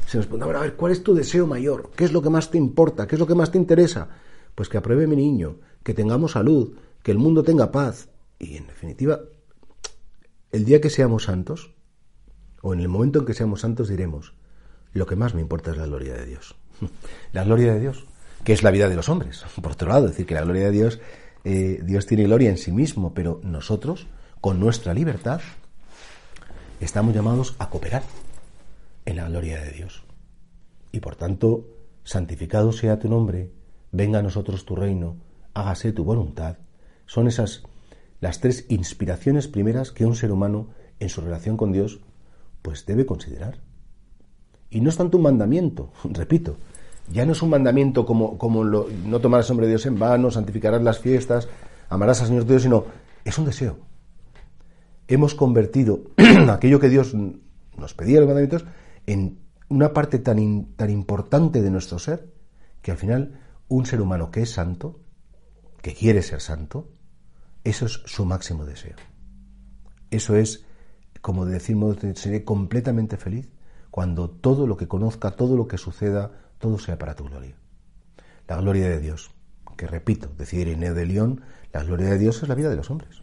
se 0.08 0.18
nos 0.18 0.26
pregunta, 0.26 0.58
a 0.58 0.62
ver, 0.62 0.76
¿cuál 0.76 0.92
es 0.92 1.04
tu 1.04 1.14
deseo 1.14 1.48
mayor? 1.48 1.92
¿Qué 1.96 2.06
es 2.06 2.12
lo 2.12 2.22
que 2.22 2.30
más 2.30 2.50
te 2.50 2.58
importa? 2.58 3.08
¿Qué 3.08 3.16
es 3.16 3.20
lo 3.20 3.28
que 3.28 3.36
más 3.36 3.52
te 3.52 3.58
interesa? 3.58 4.10
Pues 4.58 4.70
que 4.70 4.80
apruebe 4.80 5.06
mi 5.06 5.16
niño, 5.16 5.60
que 5.84 5.94
tengamos 5.94 6.32
salud, 6.32 6.76
que 7.04 7.12
el 7.12 7.20
mundo 7.20 7.44
tenga 7.44 7.72
paz. 7.72 8.10
Y 8.40 8.58
en 8.58 8.66
definitiva, 8.66 9.20
el 10.52 10.66
día 10.66 10.82
que 10.82 10.90
seamos 10.90 11.26
santos, 11.26 11.76
o 12.64 12.74
en 12.74 12.80
el 12.80 12.88
momento 12.88 13.20
en 13.20 13.26
que 13.28 13.36
seamos 13.36 13.62
santos, 13.62 13.88
diremos, 13.88 14.34
lo 14.94 15.06
que 15.06 15.16
más 15.16 15.36
me 15.36 15.42
importa 15.42 15.70
es 15.70 15.78
la 15.78 15.86
gloria 15.86 16.16
de 16.16 16.26
Dios. 16.26 16.56
La 17.34 17.44
gloria 17.44 17.72
de 17.72 17.80
Dios, 17.80 18.08
que 18.44 18.54
es 18.54 18.64
la 18.64 18.72
vida 18.72 18.90
de 18.90 18.96
los 18.96 19.10
hombres. 19.10 19.46
Por 19.62 19.74
otro 19.74 19.90
lado, 19.90 20.08
decir 20.08 20.26
que 20.26 20.34
la 20.34 20.42
gloria 20.42 20.66
de 20.66 20.72
Dios, 20.72 21.00
eh, 21.44 21.80
Dios 21.84 22.08
tiene 22.08 22.24
gloria 22.24 22.50
en 22.50 22.58
sí 22.58 22.72
mismo, 22.72 23.14
pero 23.14 23.40
nosotros, 23.44 24.08
con 24.42 24.60
nuestra 24.60 24.96
libertad, 24.96 25.40
estamos 26.82 27.14
llamados 27.14 27.56
a 27.60 27.70
cooperar 27.70 28.02
en 29.06 29.18
la 29.18 29.30
gloria 29.30 29.62
de 29.62 29.72
Dios. 29.72 30.04
Y 30.92 31.00
por 31.00 31.16
tanto, 31.16 31.68
santificado 32.04 32.72
sea 32.72 32.98
tu 32.98 33.08
nombre, 33.08 33.52
venga 33.92 34.20
a 34.20 34.24
nosotros 34.24 34.66
tu 34.66 34.76
reino, 34.76 35.18
hágase 35.54 35.92
tu 35.92 36.04
voluntad. 36.04 36.58
Son 37.06 37.28
esas 37.28 37.64
las 38.20 38.40
tres 38.40 38.66
inspiraciones 38.70 39.48
primeras 39.48 39.92
que 39.92 40.06
un 40.06 40.16
ser 40.16 40.32
humano 40.32 40.70
en 41.00 41.10
su 41.10 41.22
relación 41.22 41.58
con 41.58 41.72
Dios 41.72 42.00
pues 42.62 42.86
debe 42.86 43.06
considerar. 43.06 43.60
Y 44.70 44.82
no 44.82 44.90
es 44.90 44.98
tanto 44.98 45.18
un 45.18 45.24
mandamiento, 45.24 45.92
repito, 46.04 46.58
ya 47.12 47.26
no 47.26 47.32
es 47.32 47.42
un 47.42 47.50
mandamiento 47.50 48.06
como, 48.06 48.38
como 48.38 48.64
lo, 48.64 48.88
no 49.06 49.20
tomarás 49.20 49.50
nombre 49.50 49.68
de 49.68 49.74
Dios 49.74 49.86
en 49.86 49.98
vano, 49.98 50.30
santificarás 50.30 50.82
las 50.82 51.00
fiestas, 51.00 51.48
amarás 51.90 52.22
al 52.22 52.28
Señor 52.28 52.46
Dios, 52.46 52.64
sino 52.64 52.86
es 53.24 53.38
un 53.38 53.46
deseo. 53.46 53.78
Hemos 55.08 55.34
convertido 55.36 56.02
aquello 56.50 56.80
que 56.80 56.90
Dios 56.90 57.14
nos 57.14 57.94
pedía 57.94 58.20
los 58.20 58.28
mandamientos 58.28 58.66
en 59.06 59.40
una 59.70 59.94
parte 59.94 60.20
tan, 60.20 60.66
tan 60.76 60.90
importante 60.90 61.62
de 61.62 61.72
nuestro 61.72 62.00
ser 62.00 62.30
que 62.82 62.92
al 62.92 62.98
final 62.98 63.40
un 63.68 63.86
ser 63.86 64.02
humano 64.02 64.32
que 64.32 64.42
es 64.42 64.52
santo, 64.52 65.00
que 65.82 65.94
quiere 65.94 66.22
ser 66.22 66.42
santo, 66.42 66.90
eso 67.64 67.86
es 67.86 68.02
su 68.06 68.26
máximo 68.26 68.66
deseo. 68.66 68.96
Eso 70.10 70.36
es, 70.36 70.66
como 71.22 71.46
decimos, 71.46 71.98
seré 72.16 72.44
completamente 72.44 73.18
feliz 73.18 73.50
cuando 73.92 74.30
todo 74.30 74.68
lo 74.68 74.78
que 74.78 74.88
conozca, 74.88 75.32
todo 75.32 75.58
lo 75.58 75.68
que 75.68 75.78
suceda, 75.78 76.32
todo 76.60 76.80
sea 76.80 76.98
para 76.98 77.16
tu 77.16 77.26
gloria. 77.26 77.56
La 78.48 78.58
gloria 78.58 78.90
de 78.90 79.00
Dios, 79.00 79.32
que 79.76 79.88
repito, 79.88 80.32
decía 80.38 80.62
Ireneo 80.62 80.94
de 80.94 81.06
León, 81.06 81.42
la 81.74 81.84
gloria 81.84 82.10
de 82.10 82.18
Dios 82.18 82.42
es 82.42 82.50
la 82.50 82.56
vida 82.56 82.70
de 82.70 82.78
los 82.78 82.90
hombres. 82.90 83.22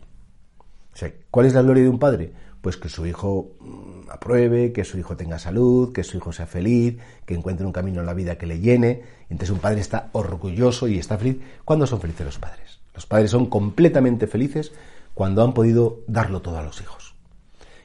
O 0.93 0.97
sea, 0.97 1.13
¿cuál 1.31 1.47
es 1.47 1.55
la 1.55 1.63
gloria 1.63 1.83
de 1.83 1.89
un 1.89 1.99
padre? 1.99 2.33
Pues 2.65 2.79
que 2.79 2.89
su 2.89 3.05
hijo 3.05 3.51
mm, 3.61 4.09
apruebe, 4.11 4.73
que 4.73 4.85
su 4.85 4.97
hijo 4.97 5.19
tenga 5.19 5.39
salud, 5.39 5.93
que 5.93 6.03
su 6.03 6.17
hijo 6.17 6.33
sea 6.33 6.47
feliz, 6.47 6.97
que 7.27 7.35
encuentre 7.35 7.67
un 7.67 7.75
camino 7.75 8.01
en 8.01 8.07
la 8.07 8.15
vida 8.15 8.39
que 8.39 8.47
le 8.47 8.59
llene. 8.59 9.03
Entonces 9.29 9.51
un 9.51 9.59
padre 9.59 9.83
está 9.83 10.09
orgulloso 10.13 10.89
y 10.89 10.99
está 10.99 11.19
feliz. 11.19 11.43
¿Cuándo 11.67 11.87
son 11.87 12.01
felices 12.01 12.25
los 12.25 12.39
padres? 12.39 12.81
Los 12.95 13.05
padres 13.05 13.33
son 13.33 13.51
completamente 13.51 14.27
felices 14.27 14.73
cuando 15.13 15.45
han 15.45 15.53
podido 15.53 16.05
darlo 16.07 16.41
todo 16.41 16.57
a 16.57 16.63
los 16.63 16.81
hijos. 16.81 17.15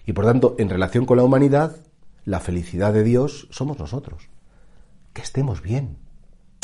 Y 0.05 0.13
por 0.13 0.23
tanto, 0.23 0.55
en 0.57 0.69
relación 0.69 1.05
con 1.05 1.17
la 1.17 1.23
humanidad, 1.23 1.75
la 2.23 2.39
felicidad 2.39 2.93
de 2.93 3.03
Dios 3.03 3.49
somos 3.51 3.79
nosotros. 3.79 4.29
Que 5.11 5.21
estemos 5.21 5.61
bien. 5.61 5.97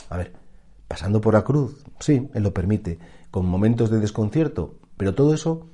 A 0.10 0.15
ver, 0.15 0.32
pasando 0.88 1.19
por 1.19 1.34
la 1.34 1.43
cruz, 1.43 1.84
sí, 1.99 2.30
Él 2.34 2.43
lo 2.43 2.54
permite. 2.54 2.97
con 3.30 3.45
momentos 3.45 3.89
de 3.89 3.99
desconcierto, 3.99 4.75
pero 4.95 5.15
todo 5.15 5.34
eso 5.34 5.67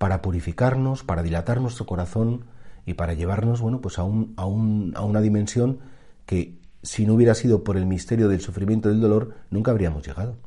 para 0.00 0.22
purificarnos, 0.22 1.04
para 1.04 1.22
dilatar 1.22 1.60
nuestro 1.60 1.84
corazón 1.84 2.46
y 2.86 2.94
para 2.94 3.12
llevarnos, 3.12 3.60
bueno, 3.60 3.82
pues 3.82 3.98
a, 3.98 4.02
un, 4.02 4.32
a, 4.38 4.46
un, 4.46 4.94
a 4.96 5.02
una 5.02 5.20
dimensión 5.20 5.80
que 6.24 6.58
si 6.82 7.04
no 7.04 7.12
hubiera 7.12 7.34
sido 7.34 7.64
por 7.64 7.76
el 7.76 7.84
misterio 7.84 8.30
del 8.30 8.40
sufrimiento 8.40 8.88
y 8.88 8.92
del 8.92 9.02
dolor, 9.02 9.34
nunca 9.50 9.72
habríamos 9.72 10.06
llegado. 10.06 10.38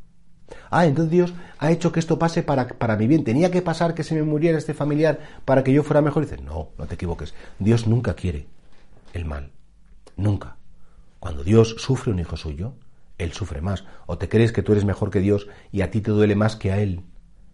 Ah, 0.71 0.87
entonces 0.87 1.11
Dios 1.11 1.33
ha 1.59 1.69
hecho 1.69 1.91
que 1.91 1.99
esto 1.99 2.17
pase 2.17 2.41
para, 2.41 2.67
para 2.67 2.97
mi 2.97 3.05
bien. 3.05 3.23
Tenía 3.23 3.51
que 3.51 3.61
pasar 3.61 3.93
que 3.93 4.03
se 4.03 4.15
me 4.15 4.23
muriera 4.23 4.57
este 4.57 4.73
familiar 4.73 5.19
para 5.45 5.63
que 5.63 5.71
yo 5.71 5.83
fuera 5.83 6.01
mejor. 6.01 6.23
Y 6.23 6.25
dices, 6.25 6.43
no, 6.43 6.69
no 6.79 6.87
te 6.87 6.95
equivoques. 6.95 7.35
Dios 7.59 7.85
nunca 7.85 8.15
quiere 8.15 8.47
el 9.13 9.25
mal. 9.25 9.51
Nunca. 10.17 10.57
Cuando 11.19 11.43
Dios 11.43 11.75
sufre 11.77 12.11
un 12.11 12.17
hijo 12.17 12.37
suyo, 12.37 12.73
Él 13.19 13.33
sufre 13.33 13.61
más. 13.61 13.85
O 14.07 14.17
te 14.17 14.29
crees 14.29 14.51
que 14.51 14.63
tú 14.63 14.71
eres 14.71 14.83
mejor 14.83 15.11
que 15.11 15.19
Dios 15.19 15.47
y 15.71 15.81
a 15.81 15.91
ti 15.91 16.01
te 16.01 16.09
duele 16.09 16.35
más 16.35 16.55
que 16.55 16.71
a 16.71 16.79
Él 16.79 17.03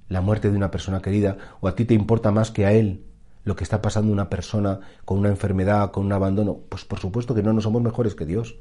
la 0.10 0.22
muerte 0.22 0.50
de 0.50 0.58
una 0.58 0.72
persona 0.72 1.02
querida, 1.02 1.38
o 1.62 1.67
a 1.67 1.76
ti 1.76 1.86
te 1.86 1.93
importa 1.93 2.32
más 2.32 2.52
que 2.52 2.65
a 2.65 2.74
Él 2.74 3.06
lo 3.43 3.56
que 3.56 3.63
está 3.63 3.82
pasando 3.82 4.12
una 4.12 4.30
persona 4.30 4.80
con 5.06 5.19
una 5.19 5.30
enfermedad, 5.30 5.91
con 5.91 6.06
un 6.06 6.13
abandono. 6.13 6.60
Pues 6.69 6.86
por 6.86 7.00
supuesto 7.00 7.34
que 7.34 7.43
no, 7.43 7.54
no 7.54 7.62
somos 7.62 7.82
mejores 7.82 8.15
que 8.15 8.26
Dios. 8.26 8.58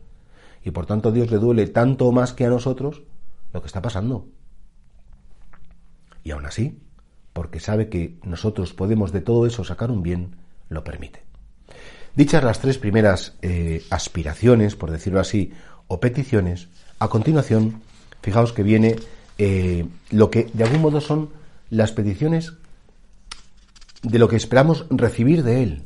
Y 0.65 0.71
por 0.71 0.87
tanto 0.87 1.09
a 1.09 1.13
Dios 1.13 1.31
le 1.31 1.39
duele 1.39 1.67
tanto 1.67 2.11
más 2.13 2.33
que 2.33 2.45
a 2.45 2.51
nosotros 2.51 3.03
lo 3.53 3.61
que 3.61 3.67
está 3.67 3.83
pasando. 3.83 4.29
Y 6.25 6.31
aún 6.31 6.47
así, 6.47 6.81
porque 7.33 7.61
sabe 7.61 7.89
que 7.89 8.19
nosotros 8.23 8.73
podemos 8.73 9.13
de 9.13 9.21
todo 9.21 9.47
eso 9.47 9.65
sacar 9.65 9.91
un 9.91 10.03
bien, 10.03 10.37
lo 10.69 10.85
permite. 10.85 11.23
Dichas 12.15 12.43
las 12.43 12.61
tres 12.61 12.79
primeras 12.79 13.37
eh, 13.43 13.85
aspiraciones, 13.91 14.75
por 14.75 14.91
decirlo 14.91 15.21
así, 15.21 15.53
o 15.87 16.01
peticiones, 16.01 16.69
a 16.99 17.09
continuación, 17.09 17.81
fijaos 18.23 18.53
que 18.53 18.63
viene 18.63 18.97
eh, 19.39 19.87
lo 20.11 20.31
que 20.31 20.51
de 20.53 20.65
algún 20.65 20.83
modo 20.83 21.01
son 21.01 21.31
las 21.71 21.93
peticiones 21.93 22.55
de 24.03 24.19
lo 24.19 24.29
que 24.29 24.37
esperamos 24.37 24.87
recibir 24.91 25.43
de 25.43 25.63
Él. 25.63 25.83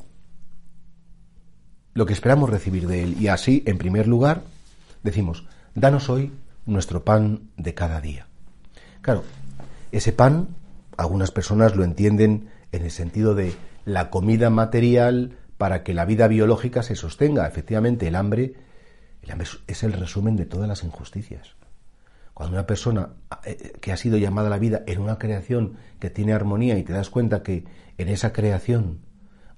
Lo 1.94 2.06
que 2.06 2.12
esperamos 2.12 2.50
recibir 2.50 2.86
de 2.86 3.02
Él. 3.02 3.16
Y 3.20 3.28
así, 3.28 3.62
en 3.66 3.78
primer 3.78 4.06
lugar, 4.06 4.42
decimos, 5.02 5.46
danos 5.74 6.08
hoy 6.08 6.32
nuestro 6.66 7.04
pan 7.04 7.50
de 7.56 7.74
cada 7.74 8.00
día. 8.00 8.26
Claro, 9.00 9.24
ese 9.90 10.12
pan, 10.12 10.48
algunas 10.96 11.30
personas 11.30 11.76
lo 11.76 11.84
entienden 11.84 12.48
en 12.70 12.84
el 12.84 12.90
sentido 12.90 13.34
de 13.34 13.54
la 13.84 14.10
comida 14.10 14.48
material 14.50 15.36
para 15.58 15.82
que 15.82 15.94
la 15.94 16.04
vida 16.04 16.28
biológica 16.28 16.82
se 16.82 16.96
sostenga. 16.96 17.46
Efectivamente, 17.46 18.08
el 18.08 18.14
hambre, 18.14 18.54
el 19.22 19.30
hambre 19.30 19.48
es 19.66 19.82
el 19.82 19.92
resumen 19.92 20.36
de 20.36 20.46
todas 20.46 20.68
las 20.68 20.84
injusticias. 20.84 21.56
Cuando 22.34 22.56
una 22.56 22.66
persona 22.66 23.10
eh, 23.44 23.72
que 23.80 23.92
ha 23.92 23.96
sido 23.96 24.18
llamada 24.18 24.48
a 24.48 24.50
la 24.50 24.58
vida 24.58 24.82
en 24.86 25.00
una 25.00 25.18
creación 25.18 25.76
que 25.98 26.10
tiene 26.10 26.32
armonía 26.32 26.78
y 26.78 26.82
te 26.82 26.92
das 26.92 27.10
cuenta 27.10 27.42
que 27.42 27.64
en 27.98 28.08
esa 28.08 28.32
creación 28.32 29.00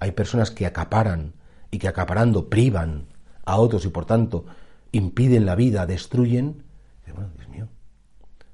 hay 0.01 0.13
personas 0.13 0.51
que 0.51 0.67
acaparan 0.67 1.35
y 1.71 1.79
que 1.79 1.89
acaparando 1.89 2.49
privan 2.49 3.07
a 3.45 3.57
otros 3.57 3.85
y 3.85 3.89
por 3.89 4.07
tanto 4.07 4.47
impiden 4.93 5.47
la 5.47 5.55
vida, 5.55 5.87
destruyen, 5.87 6.65
bueno, 7.13 7.31
Dios 7.37 7.49
mío, 7.49 7.69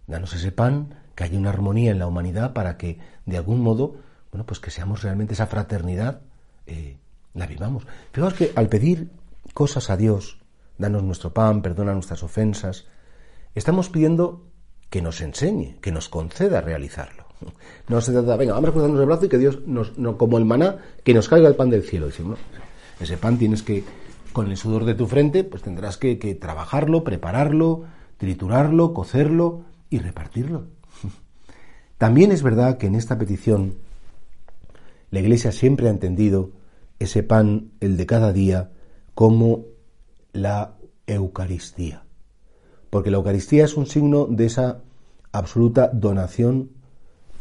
danos 0.06 0.34
ese 0.34 0.52
pan, 0.52 0.94
que 1.14 1.24
haya 1.24 1.38
una 1.38 1.50
armonía 1.50 1.90
en 1.90 1.98
la 1.98 2.06
humanidad 2.06 2.52
para 2.52 2.76
que 2.76 2.98
de 3.26 3.36
algún 3.36 3.60
modo, 3.60 3.96
bueno, 4.32 4.46
pues 4.46 4.58
que 4.58 4.70
seamos 4.70 5.02
realmente 5.02 5.34
esa 5.34 5.46
fraternidad, 5.46 6.22
eh, 6.66 6.98
la 7.34 7.46
vivamos. 7.46 7.86
Fijaos 8.12 8.34
que 8.34 8.52
al 8.56 8.68
pedir 8.68 9.10
cosas 9.54 9.90
a 9.90 9.96
Dios, 9.96 10.38
danos 10.78 11.02
nuestro 11.02 11.34
pan, 11.34 11.62
perdona 11.62 11.92
nuestras 11.92 12.22
ofensas, 12.22 12.86
Estamos 13.54 13.88
pidiendo 13.88 14.46
que 14.90 15.02
nos 15.02 15.20
enseñe, 15.20 15.76
que 15.80 15.90
nos 15.90 16.08
conceda 16.08 16.60
realizarlo. 16.60 17.26
No 17.88 18.00
se 18.00 18.12
trata, 18.12 18.36
venga, 18.36 18.52
vamos 18.52 18.70
a 18.70 18.72
cruzarnos 18.72 19.00
el 19.00 19.06
brazo 19.06 19.24
y 19.24 19.28
que 19.28 19.38
Dios, 19.38 19.60
nos, 19.66 19.98
no, 19.98 20.16
como 20.16 20.38
el 20.38 20.44
maná, 20.44 20.78
que 21.02 21.14
nos 21.14 21.28
caiga 21.28 21.48
el 21.48 21.56
pan 21.56 21.70
del 21.70 21.82
cielo. 21.82 22.08
Ese 23.00 23.16
pan 23.16 23.38
tienes 23.38 23.62
que, 23.62 23.82
con 24.32 24.50
el 24.50 24.56
sudor 24.56 24.84
de 24.84 24.94
tu 24.94 25.06
frente, 25.06 25.42
pues 25.42 25.62
tendrás 25.62 25.96
que 25.96 26.16
trabajarlo, 26.40 27.02
prepararlo, 27.02 27.84
triturarlo, 28.18 28.92
cocerlo 28.94 29.64
y 29.88 29.98
repartirlo. 29.98 30.66
También 31.98 32.30
es 32.30 32.42
verdad 32.42 32.78
que 32.78 32.86
en 32.86 32.94
esta 32.94 33.18
petición 33.18 33.76
la 35.10 35.20
Iglesia 35.20 35.50
siempre 35.50 35.88
ha 35.88 35.90
entendido 35.90 36.52
ese 37.00 37.22
pan, 37.22 37.72
el 37.80 37.96
de 37.96 38.06
cada 38.06 38.32
día, 38.32 38.70
como 39.14 39.64
la 40.32 40.76
Eucaristía 41.06 42.04
porque 42.90 43.10
la 43.10 43.16
Eucaristía 43.18 43.64
es 43.64 43.76
un 43.76 43.86
signo 43.86 44.26
de 44.26 44.46
esa 44.46 44.82
absoluta 45.32 45.88
donación, 45.92 46.70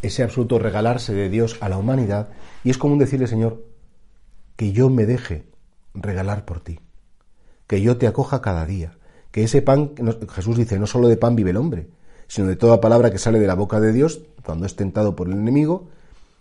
ese 0.02 0.24
absoluto 0.24 0.60
regalarse 0.60 1.14
de 1.14 1.30
Dios 1.30 1.58
a 1.60 1.70
la 1.70 1.78
humanidad, 1.78 2.30
y 2.64 2.70
es 2.70 2.78
común 2.78 3.00
decirle, 3.00 3.28
Señor, 3.28 3.66
que 4.56 4.72
yo 4.72 4.90
me 4.90 5.06
deje 5.06 5.46
regalar 5.94 6.46
por 6.46 6.62
ti, 6.62 6.80
que 7.68 7.82
yo 7.82 7.98
te 7.98 8.08
acoja 8.08 8.42
cada 8.42 8.66
día, 8.66 8.98
que 9.32 9.44
ese 9.44 9.62
pan, 9.62 9.92
Jesús 10.30 10.58
dice, 10.58 10.80
no 10.80 10.88
solo 10.88 11.08
de 11.08 11.18
pan 11.18 11.36
vive 11.36 11.50
el 11.50 11.58
hombre, 11.58 11.90
sino 12.28 12.48
de 12.48 12.56
toda 12.56 12.80
palabra 12.80 13.12
que 13.12 13.18
sale 13.18 13.40
de 13.40 13.48
la 13.48 13.56
boca 13.56 13.80
de 13.80 13.92
Dios 13.92 14.22
cuando 14.44 14.66
es 14.66 14.76
tentado 14.76 15.16
por 15.16 15.28
el 15.28 15.34
enemigo, 15.34 15.90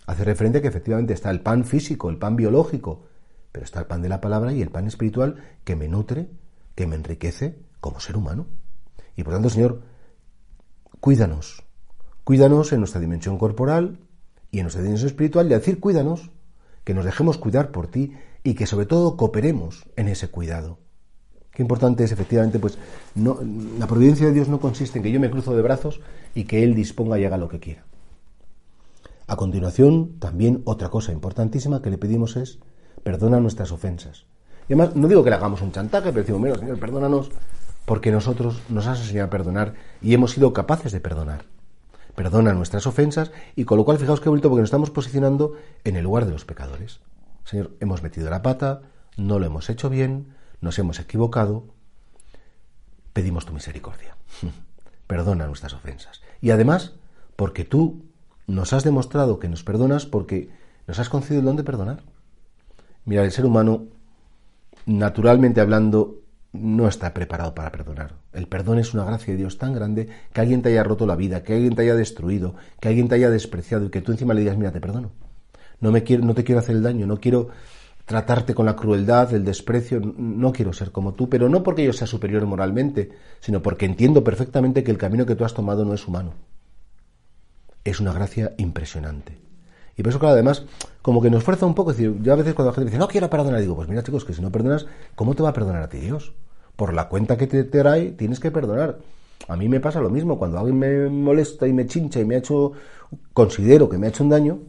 hace 0.06 0.24
referencia 0.24 0.58
a 0.58 0.62
que 0.62 0.68
efectivamente 0.68 1.14
está 1.14 1.30
el 1.30 1.40
pan 1.40 1.64
físico, 1.64 2.10
el 2.10 2.18
pan 2.18 2.36
biológico, 2.36 3.04
pero 3.52 3.64
está 3.64 3.80
el 3.80 3.86
pan 3.86 4.02
de 4.02 4.08
la 4.08 4.20
palabra 4.20 4.52
y 4.52 4.60
el 4.60 4.70
pan 4.70 4.86
espiritual 4.86 5.36
que 5.64 5.76
me 5.76 5.88
nutre, 5.88 6.28
que 6.74 6.86
me 6.86 6.96
enriquece 6.96 7.58
como 7.80 8.00
ser 8.00 8.16
humano. 8.16 8.46
Y 9.18 9.24
por 9.24 9.32
tanto, 9.32 9.50
Señor, 9.50 9.82
cuídanos. 11.00 11.64
Cuídanos 12.22 12.72
en 12.72 12.78
nuestra 12.78 13.00
dimensión 13.00 13.36
corporal 13.36 13.98
y 14.52 14.60
en 14.60 14.62
nuestra 14.62 14.80
dimensión 14.80 15.08
espiritual. 15.08 15.46
Y 15.46 15.48
decir 15.50 15.80
cuídanos, 15.80 16.30
que 16.84 16.94
nos 16.94 17.04
dejemos 17.04 17.36
cuidar 17.36 17.72
por 17.72 17.88
ti 17.88 18.12
y 18.44 18.54
que 18.54 18.66
sobre 18.66 18.86
todo 18.86 19.16
cooperemos 19.16 19.86
en 19.96 20.06
ese 20.06 20.28
cuidado. 20.28 20.78
Qué 21.50 21.62
importante 21.62 22.04
es 22.04 22.12
efectivamente, 22.12 22.60
pues 22.60 22.78
la 23.16 23.88
providencia 23.88 24.28
de 24.28 24.32
Dios 24.32 24.48
no 24.48 24.60
consiste 24.60 24.98
en 24.98 25.02
que 25.02 25.10
yo 25.10 25.18
me 25.18 25.32
cruzo 25.32 25.56
de 25.56 25.62
brazos 25.62 26.00
y 26.36 26.44
que 26.44 26.62
Él 26.62 26.76
disponga 26.76 27.18
y 27.18 27.24
haga 27.24 27.38
lo 27.38 27.48
que 27.48 27.58
quiera. 27.58 27.84
A 29.26 29.34
continuación, 29.34 30.20
también 30.20 30.62
otra 30.64 30.90
cosa 30.90 31.10
importantísima 31.10 31.82
que 31.82 31.90
le 31.90 31.98
pedimos 31.98 32.36
es 32.36 32.60
perdona 33.02 33.40
nuestras 33.40 33.72
ofensas. 33.72 34.26
Y 34.68 34.74
además, 34.74 34.94
no 34.94 35.08
digo 35.08 35.24
que 35.24 35.30
le 35.30 35.36
hagamos 35.36 35.60
un 35.60 35.72
chantaje, 35.72 36.10
pero 36.10 36.20
decimos, 36.20 36.40
mira, 36.40 36.56
Señor, 36.56 36.78
perdónanos 36.78 37.32
porque 37.88 38.12
nosotros 38.12 38.60
nos 38.68 38.86
has 38.86 39.00
enseñado 39.00 39.28
a 39.28 39.30
perdonar 39.30 39.72
y 40.02 40.12
hemos 40.12 40.32
sido 40.32 40.52
capaces 40.52 40.92
de 40.92 41.00
perdonar. 41.00 41.46
Perdona 42.14 42.52
nuestras 42.52 42.86
ofensas 42.86 43.32
y 43.56 43.64
con 43.64 43.78
lo 43.78 43.86
cual 43.86 43.98
fijaos 43.98 44.20
qué 44.20 44.28
bonito 44.28 44.50
porque 44.50 44.60
nos 44.60 44.68
estamos 44.68 44.90
posicionando 44.90 45.54
en 45.84 45.96
el 45.96 46.04
lugar 46.04 46.26
de 46.26 46.32
los 46.32 46.44
pecadores. 46.44 47.00
Señor, 47.44 47.70
hemos 47.80 48.02
metido 48.02 48.28
la 48.28 48.42
pata, 48.42 48.82
no 49.16 49.38
lo 49.38 49.46
hemos 49.46 49.70
hecho 49.70 49.88
bien, 49.88 50.34
nos 50.60 50.78
hemos 50.78 51.00
equivocado, 51.00 51.64
pedimos 53.14 53.46
tu 53.46 53.54
misericordia. 53.54 54.18
Perdona 55.06 55.46
nuestras 55.46 55.72
ofensas. 55.72 56.20
Y 56.42 56.50
además, 56.50 56.92
porque 57.36 57.64
tú 57.64 58.04
nos 58.46 58.74
has 58.74 58.84
demostrado 58.84 59.38
que 59.38 59.48
nos 59.48 59.64
perdonas 59.64 60.04
porque 60.04 60.50
nos 60.86 60.98
has 60.98 61.08
concedido 61.08 61.40
el 61.40 61.46
don 61.46 61.56
de 61.56 61.64
perdonar. 61.64 62.02
Mira, 63.06 63.24
el 63.24 63.32
ser 63.32 63.46
humano, 63.46 63.84
naturalmente 64.84 65.62
hablando, 65.62 66.17
no 66.52 66.88
está 66.88 67.12
preparado 67.12 67.54
para 67.54 67.70
perdonar. 67.70 68.14
El 68.32 68.46
perdón 68.46 68.78
es 68.78 68.94
una 68.94 69.04
gracia 69.04 69.32
de 69.32 69.38
Dios 69.38 69.58
tan 69.58 69.74
grande 69.74 70.08
que 70.32 70.40
alguien 70.40 70.62
te 70.62 70.70
haya 70.70 70.82
roto 70.82 71.06
la 71.06 71.16
vida, 71.16 71.42
que 71.42 71.54
alguien 71.54 71.74
te 71.74 71.82
haya 71.82 71.94
destruido, 71.94 72.54
que 72.80 72.88
alguien 72.88 73.08
te 73.08 73.16
haya 73.16 73.30
despreciado 73.30 73.86
y 73.86 73.90
que 73.90 74.00
tú 74.00 74.12
encima 74.12 74.34
le 74.34 74.40
digas, 74.40 74.56
mira, 74.56 74.72
te 74.72 74.80
perdono. 74.80 75.10
No, 75.80 75.92
me 75.92 76.02
quiero, 76.02 76.24
no 76.24 76.34
te 76.34 76.44
quiero 76.44 76.60
hacer 76.60 76.76
el 76.76 76.82
daño, 76.82 77.06
no 77.06 77.20
quiero 77.20 77.48
tratarte 78.04 78.54
con 78.54 78.66
la 78.66 78.74
crueldad, 78.74 79.34
el 79.34 79.44
desprecio, 79.44 80.00
no 80.00 80.52
quiero 80.52 80.72
ser 80.72 80.90
como 80.90 81.12
tú, 81.12 81.28
pero 81.28 81.48
no 81.48 81.62
porque 81.62 81.84
yo 81.84 81.92
sea 81.92 82.06
superior 82.06 82.44
moralmente, 82.46 83.10
sino 83.40 83.60
porque 83.60 83.84
entiendo 83.84 84.24
perfectamente 84.24 84.82
que 84.82 84.90
el 84.90 84.98
camino 84.98 85.26
que 85.26 85.34
tú 85.34 85.44
has 85.44 85.54
tomado 85.54 85.84
no 85.84 85.92
es 85.92 86.08
humano. 86.08 86.32
Es 87.84 88.00
una 88.00 88.12
gracia 88.12 88.54
impresionante. 88.56 89.47
Y 89.98 90.02
por 90.02 90.10
eso, 90.10 90.20
claro, 90.20 90.34
además, 90.34 90.64
como 91.02 91.20
que 91.20 91.28
nos 91.28 91.42
fuerza 91.42 91.66
un 91.66 91.74
poco. 91.74 91.90
decir, 91.90 92.16
yo 92.22 92.32
a 92.32 92.36
veces 92.36 92.54
cuando 92.54 92.70
la 92.70 92.74
gente 92.76 92.90
dice, 92.90 92.98
no 92.98 93.08
quiero 93.08 93.28
perdonar, 93.28 93.60
digo, 93.60 93.74
pues 93.74 93.88
mira, 93.88 94.04
chicos, 94.04 94.24
que 94.24 94.32
si 94.32 94.40
no 94.40 94.52
perdonas, 94.52 94.86
¿cómo 95.16 95.34
te 95.34 95.42
va 95.42 95.48
a 95.48 95.52
perdonar 95.52 95.82
a 95.82 95.88
ti 95.88 95.98
Dios? 95.98 96.34
Por 96.76 96.94
la 96.94 97.08
cuenta 97.08 97.36
que 97.36 97.48
te 97.48 97.64
trae, 97.64 98.12
tienes 98.12 98.38
que 98.38 98.52
perdonar. 98.52 99.00
A 99.48 99.56
mí 99.56 99.68
me 99.68 99.80
pasa 99.80 100.00
lo 100.00 100.08
mismo. 100.08 100.38
Cuando 100.38 100.56
alguien 100.58 100.78
me 100.78 101.08
molesta 101.08 101.66
y 101.66 101.72
me 101.72 101.86
chincha 101.86 102.20
y 102.20 102.24
me 102.24 102.36
ha 102.36 102.38
hecho, 102.38 102.72
considero 103.32 103.88
que 103.88 103.98
me 103.98 104.06
ha 104.06 104.10
hecho 104.10 104.22
un 104.22 104.30
daño, 104.30 104.60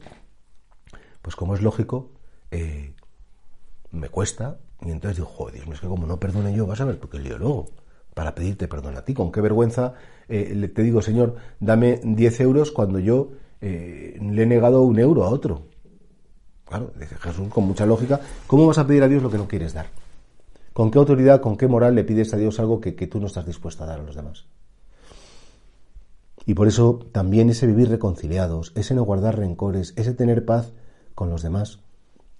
pues 1.22 1.36
como 1.36 1.54
es 1.54 1.62
lógico, 1.62 2.10
eh, 2.50 2.96
me 3.92 4.10
cuesta. 4.10 4.58
Y 4.82 4.90
entonces 4.90 5.18
digo, 5.18 5.28
joder, 5.28 5.62
es 5.72 5.80
que 5.80 5.88
como 5.88 6.08
no 6.08 6.20
perdone 6.20 6.56
yo, 6.56 6.66
vas 6.66 6.82
a 6.82 6.86
ver 6.86 6.98
tú 6.98 7.08
qué 7.08 7.20
lío 7.20 7.38
luego 7.38 7.68
para 8.16 8.34
pedirte 8.34 8.68
perdón 8.68 8.98
a 8.98 9.06
ti. 9.06 9.14
Con 9.14 9.32
qué 9.32 9.42
vergüenza 9.42 9.94
eh, 10.28 10.72
te 10.74 10.82
digo, 10.82 11.04
Señor, 11.04 11.36
dame 11.60 12.02
10 12.04 12.40
euros 12.40 12.72
cuando 12.72 12.98
yo 12.98 13.30
eh, 13.62 14.18
le 14.22 14.44
he 14.44 14.46
negado 14.46 14.82
un 14.84 15.00
euro 15.00 15.24
a 15.24 15.30
otro. 15.30 15.68
Claro, 16.66 16.92
dice 17.00 17.16
Jesús 17.16 17.50
con 17.50 17.66
mucha 17.66 17.86
lógica, 17.86 18.20
¿cómo 18.48 18.68
vas 18.68 18.78
a 18.78 18.86
pedir 18.86 19.04
a 19.04 19.08
Dios 19.08 19.24
lo 19.24 19.32
que 19.32 19.38
no 19.38 19.48
quieres 19.48 19.74
dar? 19.74 19.88
¿Con 20.72 20.92
qué 20.92 21.00
autoridad, 21.00 21.42
con 21.42 21.58
qué 21.58 21.68
moral 21.68 21.96
le 21.96 22.04
pides 22.04 22.34
a 22.34 22.38
Dios 22.38 22.60
algo 22.60 22.80
que, 22.80 22.92
tú 22.94 23.20
no 23.20 23.28
estás 23.28 23.46
dispuesto 23.46 23.84
a 23.84 23.88
dar 23.88 24.00
a 24.00 24.04
los 24.04 24.16
demás? 24.16 24.46
Y 26.46 26.54
por 26.54 26.68
eso 26.68 27.00
también 27.12 27.50
ese 27.50 27.68
vivir 27.68 27.90
reconciliados, 27.90 28.72
ese 28.76 28.94
no 28.94 29.04
guardar 29.04 29.38
rencores, 29.38 29.94
ese 29.98 30.14
tener 30.14 30.46
paz 30.46 30.72
con 31.16 31.30
los 31.30 31.42
demás, 31.42 31.80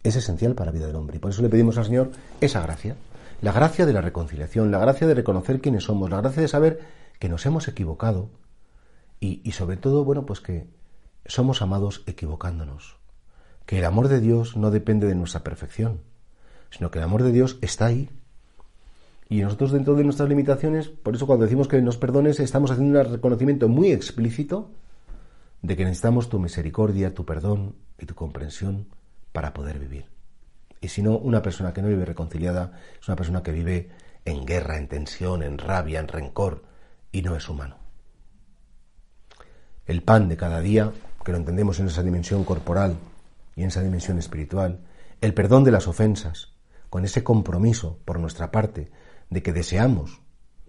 es 0.04 0.16
esencial 0.16 0.56
para 0.56 0.68
la 0.68 0.78
vida 0.78 0.88
del 0.88 0.96
hombre. 0.96 1.18
Y 1.18 1.20
por 1.20 1.32
eso 1.32 1.42
le 1.42 1.50
pedimos 1.50 1.78
al 1.78 1.86
Señor 1.86 2.12
esa 2.40 2.62
gracia, 2.62 2.96
la 3.42 3.52
gracia 3.52 3.86
de 3.86 3.94
la 3.94 4.02
reconciliación, 4.02 4.72
la 4.72 4.80
gracia 4.80 5.06
de 5.06 5.16
reconocer 5.16 5.60
quiénes 5.60 5.84
somos, 5.84 6.10
la 6.10 6.22
gracia 6.22 6.42
de 6.42 6.48
saber 6.48 6.80
que 7.20 7.30
nos 7.30 7.46
hemos 7.46 7.68
equivocado 7.68 8.30
y, 9.20 9.42
y 9.44 9.52
sobre 9.52 9.76
todo, 9.76 10.06
bueno, 10.06 10.26
pues 10.26 10.40
que 10.40 10.68
somos 11.30 11.62
amados 11.62 12.04
equivocándonos, 12.08 12.98
que 13.66 13.80
el 13.80 13.86
amor 13.86 14.08
de 14.08 14.20
Dios 14.20 14.58
no 14.58 14.72
depende 14.72 15.08
de 15.08 15.16
nuestra 15.16 15.44
perfección, 15.44 16.02
sino 16.72 16.92
que 16.92 17.00
el 17.00 17.06
amor 17.06 17.24
de 17.24 17.32
Dios 17.32 17.58
está 17.62 17.86
ahí 17.86 18.10
y 19.30 19.42
nosotros 19.42 19.72
dentro 19.72 19.94
de 19.94 20.04
nuestras 20.04 20.28
limitaciones, 20.28 20.88
por 20.90 21.16
eso 21.16 21.28
cuando 21.28 21.46
decimos 21.46 21.68
que 21.68 21.80
nos 21.84 21.98
perdones, 21.98 22.40
estamos 22.40 22.72
haciendo 22.72 23.00
un 23.00 23.06
reconocimiento 23.06 23.70
muy 23.70 23.92
explícito 23.92 24.72
de 25.62 25.78
que 25.78 25.84
necesitamos 25.84 26.30
tu 26.30 26.40
misericordia, 26.40 27.14
tu 27.14 27.26
perdón 27.26 27.76
y 28.00 28.08
tu 28.08 28.16
comprensión 28.16 28.88
para 29.32 29.54
poder 29.54 29.78
vivir. 29.78 30.06
Y 30.82 30.88
si 30.88 31.04
no, 31.04 31.16
una 31.18 31.44
persona 31.44 31.74
que 31.74 31.84
no 31.84 31.90
vive 31.90 32.06
reconciliada 32.06 32.72
es 33.00 33.08
una 33.08 33.16
persona 33.18 33.44
que 33.44 33.52
vive 33.52 33.90
en 34.26 34.46
guerra, 34.46 34.78
en 34.78 34.88
tensión, 34.88 35.44
en 35.44 35.60
rabia, 35.60 36.00
en 36.00 36.08
rencor, 36.08 36.64
y 37.12 37.22
no 37.22 37.36
es 37.36 37.48
humano. 37.50 37.78
El 39.86 40.02
pan 40.02 40.28
de 40.28 40.38
cada 40.38 40.60
día, 40.60 40.92
que 41.30 41.34
lo 41.34 41.38
entendemos 41.38 41.80
en 41.80 41.86
esa 41.86 42.02
dimensión 42.02 42.44
corporal 42.44 42.98
y 43.56 43.62
en 43.62 43.68
esa 43.68 43.84
dimensión 43.84 44.18
espiritual, 44.18 44.80
el 45.22 45.36
perdón 45.36 45.64
de 45.64 45.70
las 45.70 45.88
ofensas, 45.88 46.54
con 46.90 47.06
ese 47.06 47.24
compromiso 47.24 48.00
por 48.04 48.20
nuestra 48.20 48.52
parte 48.52 48.90
de 49.30 49.44
que 49.44 49.54
deseamos 49.54 50.24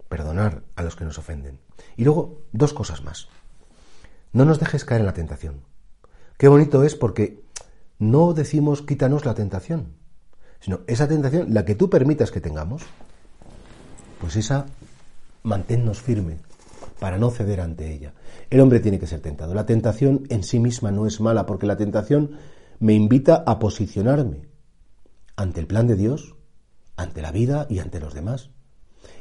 perdonar 0.07 0.61
a 0.75 0.83
los 0.83 0.95
que 0.95 1.03
nos 1.03 1.17
ofenden. 1.17 1.59
Y 1.97 2.03
luego, 2.03 2.43
dos 2.51 2.73
cosas 2.73 3.03
más. 3.03 3.27
No 4.33 4.45
nos 4.45 4.59
dejes 4.59 4.85
caer 4.85 5.01
en 5.01 5.07
la 5.07 5.15
tentación. 5.15 5.61
Qué 6.37 6.47
bonito 6.47 6.83
es 6.83 6.93
porque 6.93 7.43
no 7.97 8.33
decimos 8.33 8.83
quítanos 8.83 9.25
la 9.25 9.33
tentación, 9.33 9.95
sino 10.59 10.81
esa 10.85 11.07
tentación, 11.07 11.55
la 11.55 11.65
que 11.65 11.73
tú 11.73 11.89
permitas 11.89 12.29
que 12.29 12.39
tengamos, 12.39 12.83
pues 14.19 14.35
esa 14.35 14.67
manténnos 15.41 16.03
firme 16.03 16.37
para 17.01 17.17
no 17.17 17.31
ceder 17.31 17.61
ante 17.61 17.91
ella. 17.91 18.13
El 18.51 18.59
hombre 18.59 18.79
tiene 18.79 18.99
que 18.99 19.07
ser 19.07 19.21
tentado. 19.21 19.55
La 19.55 19.65
tentación 19.65 20.27
en 20.29 20.43
sí 20.43 20.59
misma 20.59 20.91
no 20.91 21.07
es 21.07 21.19
mala 21.19 21.47
porque 21.47 21.65
la 21.65 21.75
tentación 21.75 22.33
me 22.77 22.93
invita 22.93 23.43
a 23.47 23.57
posicionarme 23.57 24.49
ante 25.35 25.61
el 25.61 25.65
plan 25.65 25.87
de 25.87 25.95
Dios 25.95 26.35
ante 26.97 27.23
la 27.23 27.31
vida 27.31 27.65
y 27.71 27.79
ante 27.79 27.99
los 27.99 28.13
demás. 28.13 28.51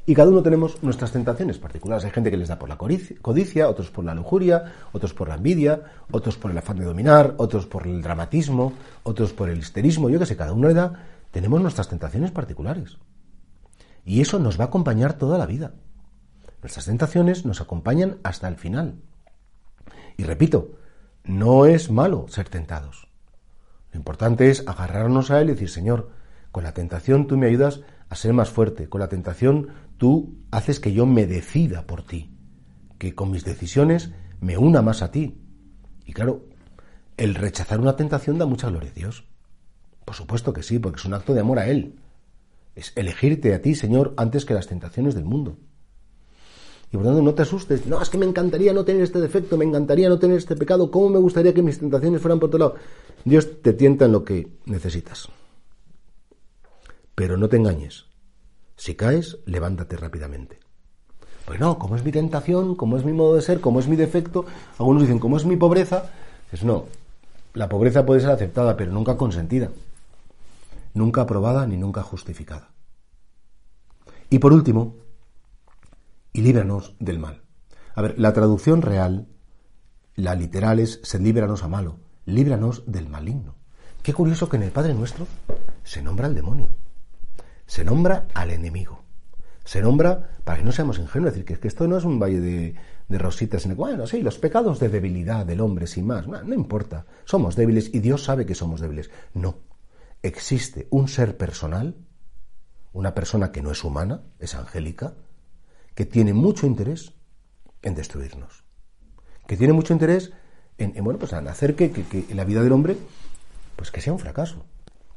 Y 0.04 0.14
cada 0.14 0.28
uno 0.28 0.42
tenemos 0.42 0.82
nuestras 0.82 1.12
tentaciones 1.12 1.56
particulares. 1.56 2.04
Hay 2.04 2.10
gente 2.10 2.30
que 2.30 2.36
les 2.36 2.48
da 2.48 2.58
por 2.58 2.68
la 2.68 2.76
codicia, 2.76 3.66
otros 3.66 3.90
por 3.90 4.04
la 4.04 4.14
lujuria, 4.14 4.74
otros 4.92 5.14
por 5.14 5.28
la 5.28 5.36
envidia, 5.36 5.80
otros 6.10 6.36
por 6.36 6.50
el 6.50 6.58
afán 6.58 6.76
de 6.76 6.84
dominar, 6.84 7.32
otros 7.38 7.64
por 7.64 7.86
el 7.86 8.02
dramatismo, 8.02 8.74
otros 9.04 9.32
por 9.32 9.48
el 9.48 9.58
histerismo. 9.58 10.10
Yo 10.10 10.18
que 10.18 10.26
sé, 10.26 10.36
cada 10.36 10.52
uno 10.52 10.68
le 10.68 10.74
da, 10.74 11.06
tenemos 11.30 11.62
nuestras 11.62 11.88
tentaciones 11.88 12.30
particulares. 12.30 12.98
Y 14.04 14.20
eso 14.20 14.38
nos 14.38 14.60
va 14.60 14.64
a 14.64 14.66
acompañar 14.66 15.14
toda 15.14 15.38
la 15.38 15.46
vida. 15.46 15.72
Nuestras 16.62 16.86
tentaciones 16.86 17.44
nos 17.46 17.60
acompañan 17.60 18.18
hasta 18.22 18.48
el 18.48 18.56
final. 18.56 18.96
Y 20.16 20.24
repito, 20.24 20.72
no 21.24 21.66
es 21.66 21.90
malo 21.90 22.26
ser 22.28 22.48
tentados. 22.48 23.08
Lo 23.92 23.98
importante 23.98 24.50
es 24.50 24.66
agarrarnos 24.66 25.30
a 25.30 25.40
Él 25.40 25.48
y 25.48 25.52
decir, 25.52 25.70
Señor, 25.70 26.10
con 26.52 26.64
la 26.64 26.74
tentación 26.74 27.26
tú 27.26 27.36
me 27.36 27.46
ayudas 27.46 27.80
a 28.08 28.14
ser 28.14 28.32
más 28.32 28.50
fuerte. 28.50 28.88
Con 28.88 29.00
la 29.00 29.08
tentación 29.08 29.68
tú 29.96 30.38
haces 30.50 30.80
que 30.80 30.92
yo 30.92 31.06
me 31.06 31.26
decida 31.26 31.86
por 31.86 32.04
ti. 32.04 32.36
Que 32.98 33.14
con 33.14 33.30
mis 33.30 33.44
decisiones 33.44 34.10
me 34.40 34.58
una 34.58 34.82
más 34.82 35.02
a 35.02 35.10
ti. 35.10 35.40
Y 36.04 36.12
claro, 36.12 36.44
el 37.16 37.34
rechazar 37.34 37.80
una 37.80 37.96
tentación 37.96 38.38
da 38.38 38.46
mucha 38.46 38.68
gloria 38.68 38.90
a 38.90 38.94
Dios. 38.94 39.24
Por 40.04 40.14
supuesto 40.14 40.52
que 40.52 40.62
sí, 40.62 40.78
porque 40.78 40.98
es 40.98 41.04
un 41.04 41.14
acto 41.14 41.34
de 41.34 41.40
amor 41.40 41.58
a 41.58 41.68
Él. 41.68 41.98
Es 42.74 42.92
elegirte 42.96 43.54
a 43.54 43.62
ti, 43.62 43.74
Señor, 43.74 44.14
antes 44.16 44.44
que 44.44 44.54
las 44.54 44.66
tentaciones 44.66 45.14
del 45.14 45.24
mundo. 45.24 45.58
Y 46.92 46.96
por 46.96 47.06
tanto, 47.06 47.22
no 47.22 47.34
te 47.34 47.42
asustes. 47.42 47.86
No, 47.86 48.02
es 48.02 48.10
que 48.10 48.18
me 48.18 48.26
encantaría 48.26 48.72
no 48.72 48.84
tener 48.84 49.02
este 49.02 49.20
defecto, 49.20 49.56
me 49.56 49.64
encantaría 49.64 50.08
no 50.08 50.18
tener 50.18 50.36
este 50.36 50.56
pecado. 50.56 50.90
¿Cómo 50.90 51.08
me 51.08 51.18
gustaría 51.18 51.54
que 51.54 51.62
mis 51.62 51.78
tentaciones 51.78 52.20
fueran 52.20 52.40
por 52.40 52.48
otro 52.48 52.58
lado? 52.58 52.74
Dios 53.24 53.62
te 53.62 53.72
tienta 53.72 54.06
en 54.06 54.12
lo 54.12 54.24
que 54.24 54.48
necesitas. 54.66 55.28
Pero 57.14 57.36
no 57.36 57.48
te 57.48 57.56
engañes. 57.56 58.06
Si 58.76 58.94
caes, 58.94 59.38
levántate 59.46 59.96
rápidamente. 59.96 60.58
Pues 61.44 61.60
no, 61.60 61.78
como 61.78 61.96
es 61.96 62.04
mi 62.04 62.12
tentación, 62.12 62.74
como 62.74 62.96
es 62.96 63.04
mi 63.04 63.12
modo 63.12 63.34
de 63.34 63.42
ser, 63.42 63.60
como 63.60 63.78
es 63.78 63.88
mi 63.88 63.96
defecto, 63.96 64.46
algunos 64.78 65.02
dicen, 65.02 65.18
como 65.18 65.36
es 65.36 65.44
mi 65.44 65.56
pobreza, 65.56 66.10
es 66.50 66.64
no. 66.64 66.86
La 67.54 67.68
pobreza 67.68 68.06
puede 68.06 68.20
ser 68.20 68.30
aceptada, 68.30 68.76
pero 68.76 68.92
nunca 68.92 69.16
consentida. 69.16 69.70
Nunca 70.94 71.22
aprobada 71.22 71.66
ni 71.66 71.76
nunca 71.76 72.02
justificada. 72.02 72.70
Y 74.28 74.38
por 74.38 74.52
último, 74.52 74.94
y 76.32 76.42
líbranos 76.42 76.96
del 76.98 77.18
mal. 77.18 77.42
A 77.94 78.02
ver, 78.02 78.18
la 78.18 78.32
traducción 78.32 78.82
real, 78.82 79.28
la 80.14 80.34
literal 80.34 80.78
es, 80.78 81.00
se 81.02 81.18
líbranos 81.18 81.62
a 81.62 81.68
malo, 81.68 82.00
líbranos 82.24 82.84
del 82.86 83.08
maligno. 83.08 83.56
Qué 84.02 84.12
curioso 84.12 84.48
que 84.48 84.56
en 84.56 84.62
el 84.62 84.70
Padre 84.70 84.94
Nuestro 84.94 85.26
se 85.82 86.02
nombra 86.02 86.26
al 86.26 86.34
demonio 86.34 86.70
se 87.70 87.84
nombra 87.84 88.26
al 88.34 88.50
enemigo. 88.50 89.04
Se 89.64 89.80
nombra, 89.80 90.30
para 90.42 90.58
que 90.58 90.64
no 90.64 90.72
seamos 90.72 90.98
ingenuos, 90.98 91.32
decir, 91.32 91.44
que, 91.44 91.56
que 91.56 91.68
esto 91.68 91.86
no 91.86 91.98
es 91.98 92.04
un 92.04 92.18
valle 92.18 92.40
de, 92.40 92.74
rositas, 93.16 93.62
sino 93.62 93.76
bueno, 93.76 94.08
sí, 94.08 94.22
los 94.22 94.38
pecados 94.38 94.80
de 94.80 94.88
debilidad 94.88 95.46
del 95.46 95.60
hombre, 95.60 95.86
sin 95.86 96.04
más, 96.04 96.26
no, 96.26 96.42
no 96.42 96.54
importa, 96.54 97.06
somos 97.24 97.54
débiles 97.54 97.94
y 97.94 98.00
Dios 98.00 98.24
sabe 98.24 98.44
que 98.44 98.56
somos 98.56 98.80
débiles. 98.80 99.08
No, 99.34 99.58
existe 100.20 100.88
un 100.90 101.06
ser 101.06 101.36
personal, 101.36 101.94
una 102.92 103.14
persona 103.14 103.52
que 103.52 103.62
no 103.62 103.70
es 103.70 103.84
humana, 103.84 104.24
es 104.40 104.56
angélica, 104.56 105.14
que 106.00 106.06
tiene 106.06 106.32
mucho 106.32 106.66
interés 106.66 107.12
en 107.82 107.94
destruirnos, 107.94 108.64
que 109.46 109.58
tiene 109.58 109.74
mucho 109.74 109.92
interés 109.92 110.32
en, 110.78 110.94
bueno, 111.04 111.18
pues 111.18 111.34
en 111.34 111.46
hacer 111.46 111.76
que, 111.76 111.90
que, 111.90 112.24
la 112.34 112.44
vida 112.44 112.62
del 112.62 112.72
hombre, 112.72 112.96
pues 113.76 113.90
que 113.90 114.00
sea 114.00 114.14
un 114.14 114.18
fracaso. 114.18 114.64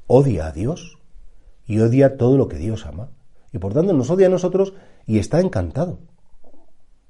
Odia 0.08 0.48
a 0.48 0.52
Dios, 0.52 0.98
y 1.66 1.80
odia 1.80 2.18
todo 2.18 2.36
lo 2.36 2.50
que 2.50 2.58
Dios 2.58 2.86
ama. 2.86 3.12
Y 3.54 3.60
por 3.60 3.74
tanto 3.74 3.94
nos 3.94 4.10
odia 4.10 4.28
a 4.28 4.30
nosotros 4.30 4.74
y 5.08 5.20
está 5.20 5.40
encantado 5.40 6.00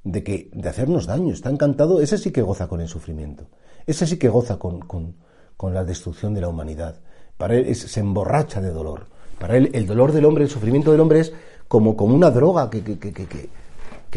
de, 0.03 0.23
que, 0.23 0.51
de 0.53 0.69
hacernos 0.69 1.07
daño. 1.07 1.33
Está 1.33 1.49
encantado, 1.49 1.99
ese 1.99 2.19
sí 2.19 2.29
que 2.29 2.43
goza 2.43 2.67
con 2.67 2.79
el 2.79 2.87
sufrimiento. 2.87 3.47
Ese 3.87 4.05
sí 4.05 4.19
que 4.19 4.29
goza 4.29 4.59
con, 4.59 4.81
con, 4.81 5.15
con 5.57 5.73
la 5.73 5.83
destrucción 5.83 6.35
de 6.35 6.41
la 6.41 6.49
humanidad. 6.49 7.01
Para 7.39 7.55
él 7.55 7.75
se 7.75 7.99
emborracha 7.99 8.61
de 8.61 8.69
dolor. 8.69 9.07
Para 9.39 9.57
él 9.57 9.71
el 9.73 9.87
dolor 9.87 10.11
del 10.11 10.25
hombre, 10.25 10.43
el 10.43 10.51
sufrimiento 10.51 10.91
del 10.91 11.01
hombre 11.01 11.21
es 11.21 11.33
como, 11.67 11.97
como 11.97 12.13
una 12.13 12.29
droga 12.29 12.69
que, 12.69 12.83
que, 12.83 12.99
que, 12.99 13.11
que 13.11 13.62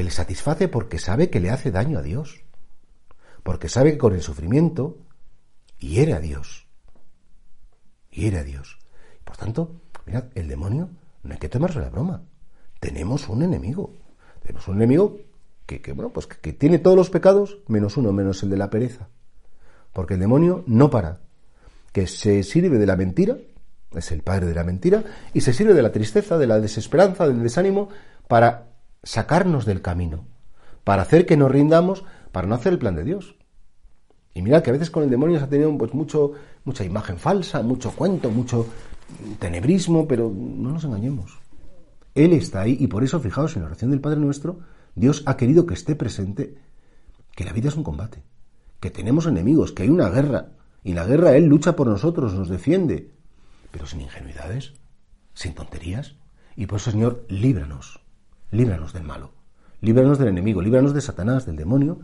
le 0.05 0.11
satisface 0.11 0.69
porque 0.69 0.99
sabe 0.99 1.31
que 1.31 1.41
le 1.41 1.51
hace 1.51 1.71
daño 1.71 1.99
a 1.99 2.03
Dios. 2.03 2.45
Porque 3.43 3.69
sabe 3.69 3.93
que 3.93 3.99
con 3.99 4.15
el 4.15 4.23
sufrimiento 4.23 4.99
hiere 5.79 6.13
a 6.15 6.21
Dios. 6.21 6.67
Hiere 8.11 8.39
a 8.39 8.45
Dios. 8.45 8.79
Por 9.25 9.37
tanto, 9.37 9.81
Mirad, 10.07 10.25
el 10.35 10.49
demonio 10.49 10.89
no 11.25 11.33
hay 11.33 11.39
que 11.39 11.49
tomarse 11.49 11.81
la 11.81 11.91
broma. 11.91 12.23
Tenemos 12.81 13.29
un 13.29 13.43
enemigo. 13.43 13.93
Tenemos 14.43 14.67
un 14.69 14.77
enemigo 14.77 15.19
que, 15.67 15.81
bueno, 15.93 16.13
pues 16.13 16.29
que, 16.29 16.53
tiene 16.53 16.79
todos 16.79 16.97
los 16.97 17.11
pecados 17.11 17.59
menos 17.67 17.97
uno, 17.97 18.13
menos 18.13 18.43
el 18.45 18.51
de 18.51 18.57
la 18.57 18.71
pereza. 18.71 19.09
Porque 19.93 20.15
el 20.15 20.21
demonio 20.21 20.63
no 20.67 20.91
para. 20.91 21.21
Que 21.93 22.07
se 22.07 22.45
sirve 22.45 22.79
de 22.79 22.87
la 22.87 22.97
mentira, 22.97 23.37
es 23.93 24.13
el 24.13 24.23
padre 24.23 24.47
de 24.47 24.55
la 24.55 24.63
mentira, 24.63 25.03
y 25.35 25.41
se 25.41 25.53
sirve 25.53 25.75
de 25.75 25.83
la 25.83 25.91
tristeza, 25.91 26.39
de 26.39 26.47
la 26.47 26.61
desesperanza, 26.61 27.27
del 27.27 27.43
desánimo, 27.43 27.89
para 28.29 28.76
sacarnos 29.03 29.65
del 29.65 29.83
camino, 29.83 30.27
para 30.85 31.03
hacer 31.03 31.27
que 31.27 31.37
nos 31.37 31.51
rindamos, 31.51 32.05
para 32.33 32.47
no 32.47 32.55
hacer 32.55 32.73
el 32.73 32.79
plan 32.79 32.95
de 32.95 33.05
Dios. 33.05 33.37
Y 34.35 34.43
mirad 34.43 34.63
que 34.63 34.71
a 34.71 34.75
veces 34.75 34.91
con 34.91 35.03
el 35.03 35.11
demonio 35.11 35.39
se 35.39 35.45
ha 35.45 35.49
tenido 35.49 35.77
pues 35.79 35.95
mucho, 35.95 36.33
mucha 36.65 36.85
imagen 36.85 37.19
falsa, 37.19 37.63
mucho 37.63 37.93
cuento, 37.93 38.31
mucho, 38.31 38.67
tenebrismo, 39.39 40.07
pero 40.07 40.33
no 40.35 40.71
nos 40.71 40.85
engañemos. 40.85 41.39
Él 42.15 42.33
está 42.33 42.63
ahí 42.63 42.77
y 42.81 42.87
por 42.87 43.05
eso, 43.05 43.21
fijaos, 43.21 43.57
en 43.57 43.63
la 43.63 43.69
oración 43.69 43.91
del 43.91 44.01
Padre 44.01 44.21
Nuestro, 44.21 44.61
Dios 44.95 45.23
ha 45.27 45.37
querido 45.37 45.67
que 45.67 45.75
esté 45.75 45.95
presente 45.95 46.57
que 47.35 47.45
la 47.45 47.53
vida 47.53 47.69
es 47.69 47.77
un 47.77 47.85
combate, 47.85 48.23
que 48.81 48.91
tenemos 48.91 49.27
enemigos, 49.27 49.73
que 49.73 49.83
hay 49.83 49.91
una 49.91 50.09
guerra, 50.09 50.53
y 50.83 50.95
la 50.95 51.05
guerra 51.05 51.37
Él 51.37 51.45
lucha 51.45 51.77
por 51.77 51.89
nosotros, 51.89 52.33
nos 52.33 52.49
defiende, 52.49 53.11
pero 53.71 53.87
sin 53.87 54.01
ingenuidades, 54.01 54.73
sin 55.35 55.55
tonterías. 55.55 56.17
Y 56.57 56.67
por 56.67 56.81
eso, 56.81 56.91
Señor, 56.91 57.27
líbranos, 57.29 58.01
líbranos 58.51 58.93
del 58.93 59.05
malo, 59.05 59.33
líbranos 59.81 60.19
del 60.19 60.29
enemigo, 60.29 60.63
líbranos 60.63 60.95
de 60.95 61.01
Satanás, 61.01 61.47
del 61.47 61.57
demonio, 61.57 62.01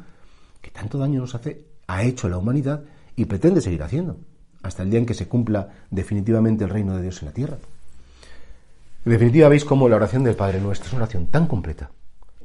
que 0.61 0.71
tanto 0.71 0.99
daño 0.99 1.21
nos 1.21 1.35
hace, 1.35 1.67
ha 1.87 2.03
hecho 2.03 2.29
la 2.29 2.39
humanidad 2.39 2.85
y 3.17 3.27
pretende 3.27 3.61
seguir 3.61 3.83
haciendo 3.83 4.19
hasta 4.63 4.83
el 4.83 4.91
día 4.91 5.01
en 5.01 5.07
que 5.07 5.15
se 5.15 5.29
cumpla 5.29 5.69
definitivamente 5.91 6.65
el 6.65 6.71
reino 6.71 6.97
de 6.97 7.03
Dios 7.03 7.21
en 7.23 7.27
la 7.27 7.35
tierra. 7.35 7.59
En 9.05 9.13
definitiva, 9.13 9.49
veis 9.49 9.65
cómo 9.65 9.89
la 9.89 9.97
oración 9.97 10.23
del 10.23 10.37
Padre 10.37 10.61
Nuestro 10.61 10.87
es 10.87 10.93
una 10.93 11.03
oración 11.03 11.27
tan 11.27 11.47
completa, 11.47 11.91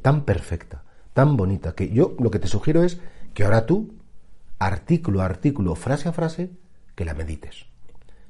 tan 0.01 0.25
perfecta, 0.25 0.83
tan 1.13 1.37
bonita, 1.37 1.73
que 1.73 1.89
yo 1.89 2.15
lo 2.19 2.31
que 2.31 2.39
te 2.39 2.47
sugiero 2.47 2.83
es 2.83 2.99
que 3.33 3.43
ahora 3.43 3.65
tú, 3.65 3.93
artículo 4.57 5.21
a 5.21 5.25
artículo, 5.25 5.75
frase 5.75 6.09
a 6.09 6.13
frase, 6.13 6.51
que 6.95 7.05
la 7.05 7.13
medites, 7.13 7.67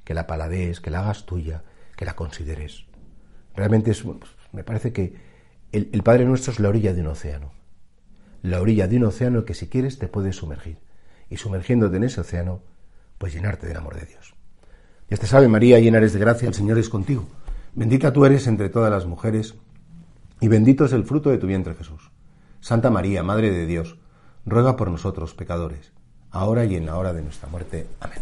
que 0.03 0.13
la 0.13 0.27
paladees, 0.27 0.81
que 0.81 0.91
la 0.91 0.99
hagas 0.99 1.25
tuya, 1.25 1.63
que 1.95 2.03
la 2.03 2.17
consideres. 2.17 2.85
Realmente 3.55 3.91
es, 3.91 4.03
me 4.51 4.63
parece 4.65 4.91
que 4.91 5.15
el, 5.71 6.03
Padre 6.03 6.25
Nuestro 6.25 6.51
es 6.51 6.59
la 6.59 6.69
orilla 6.69 6.93
de 6.93 7.01
un 7.01 7.07
océano. 7.07 7.51
La 8.41 8.61
orilla 8.61 8.87
de 8.87 8.97
un 8.97 9.05
océano 9.05 9.45
que 9.45 9.53
si 9.53 9.67
quieres 9.67 9.99
te 9.99 10.07
puedes 10.07 10.35
sumergir. 10.35 10.79
Y 11.29 11.37
sumergiéndote 11.37 11.97
en 11.97 12.03
ese 12.05 12.21
océano, 12.21 12.61
pues 13.17 13.33
llenarte 13.33 13.67
del 13.67 13.77
amor 13.77 13.95
de 13.95 14.05
Dios. 14.05 14.33
Dios 15.07 15.19
te 15.19 15.27
salve 15.27 15.47
María, 15.47 15.79
llena 15.79 15.97
eres 15.97 16.13
de 16.13 16.19
gracia, 16.19 16.47
el 16.47 16.53
Señor 16.53 16.77
es 16.77 16.89
contigo. 16.89 17.27
Bendita 17.75 18.13
tú 18.13 18.25
eres 18.25 18.47
entre 18.47 18.69
todas 18.69 18.91
las 18.91 19.05
mujeres, 19.05 19.55
y 20.39 20.47
bendito 20.47 20.85
es 20.85 20.93
el 20.93 21.03
fruto 21.03 21.29
de 21.29 21.37
tu 21.37 21.47
vientre 21.47 21.75
Jesús. 21.75 22.11
Santa 22.59 22.89
María, 22.89 23.23
Madre 23.23 23.51
de 23.51 23.65
Dios, 23.65 23.97
ruega 24.45 24.75
por 24.75 24.89
nosotros 24.89 25.33
pecadores, 25.33 25.91
ahora 26.31 26.65
y 26.65 26.75
en 26.75 26.85
la 26.85 26.97
hora 26.97 27.13
de 27.13 27.21
nuestra 27.21 27.49
muerte. 27.49 27.87
Amén. 27.99 28.19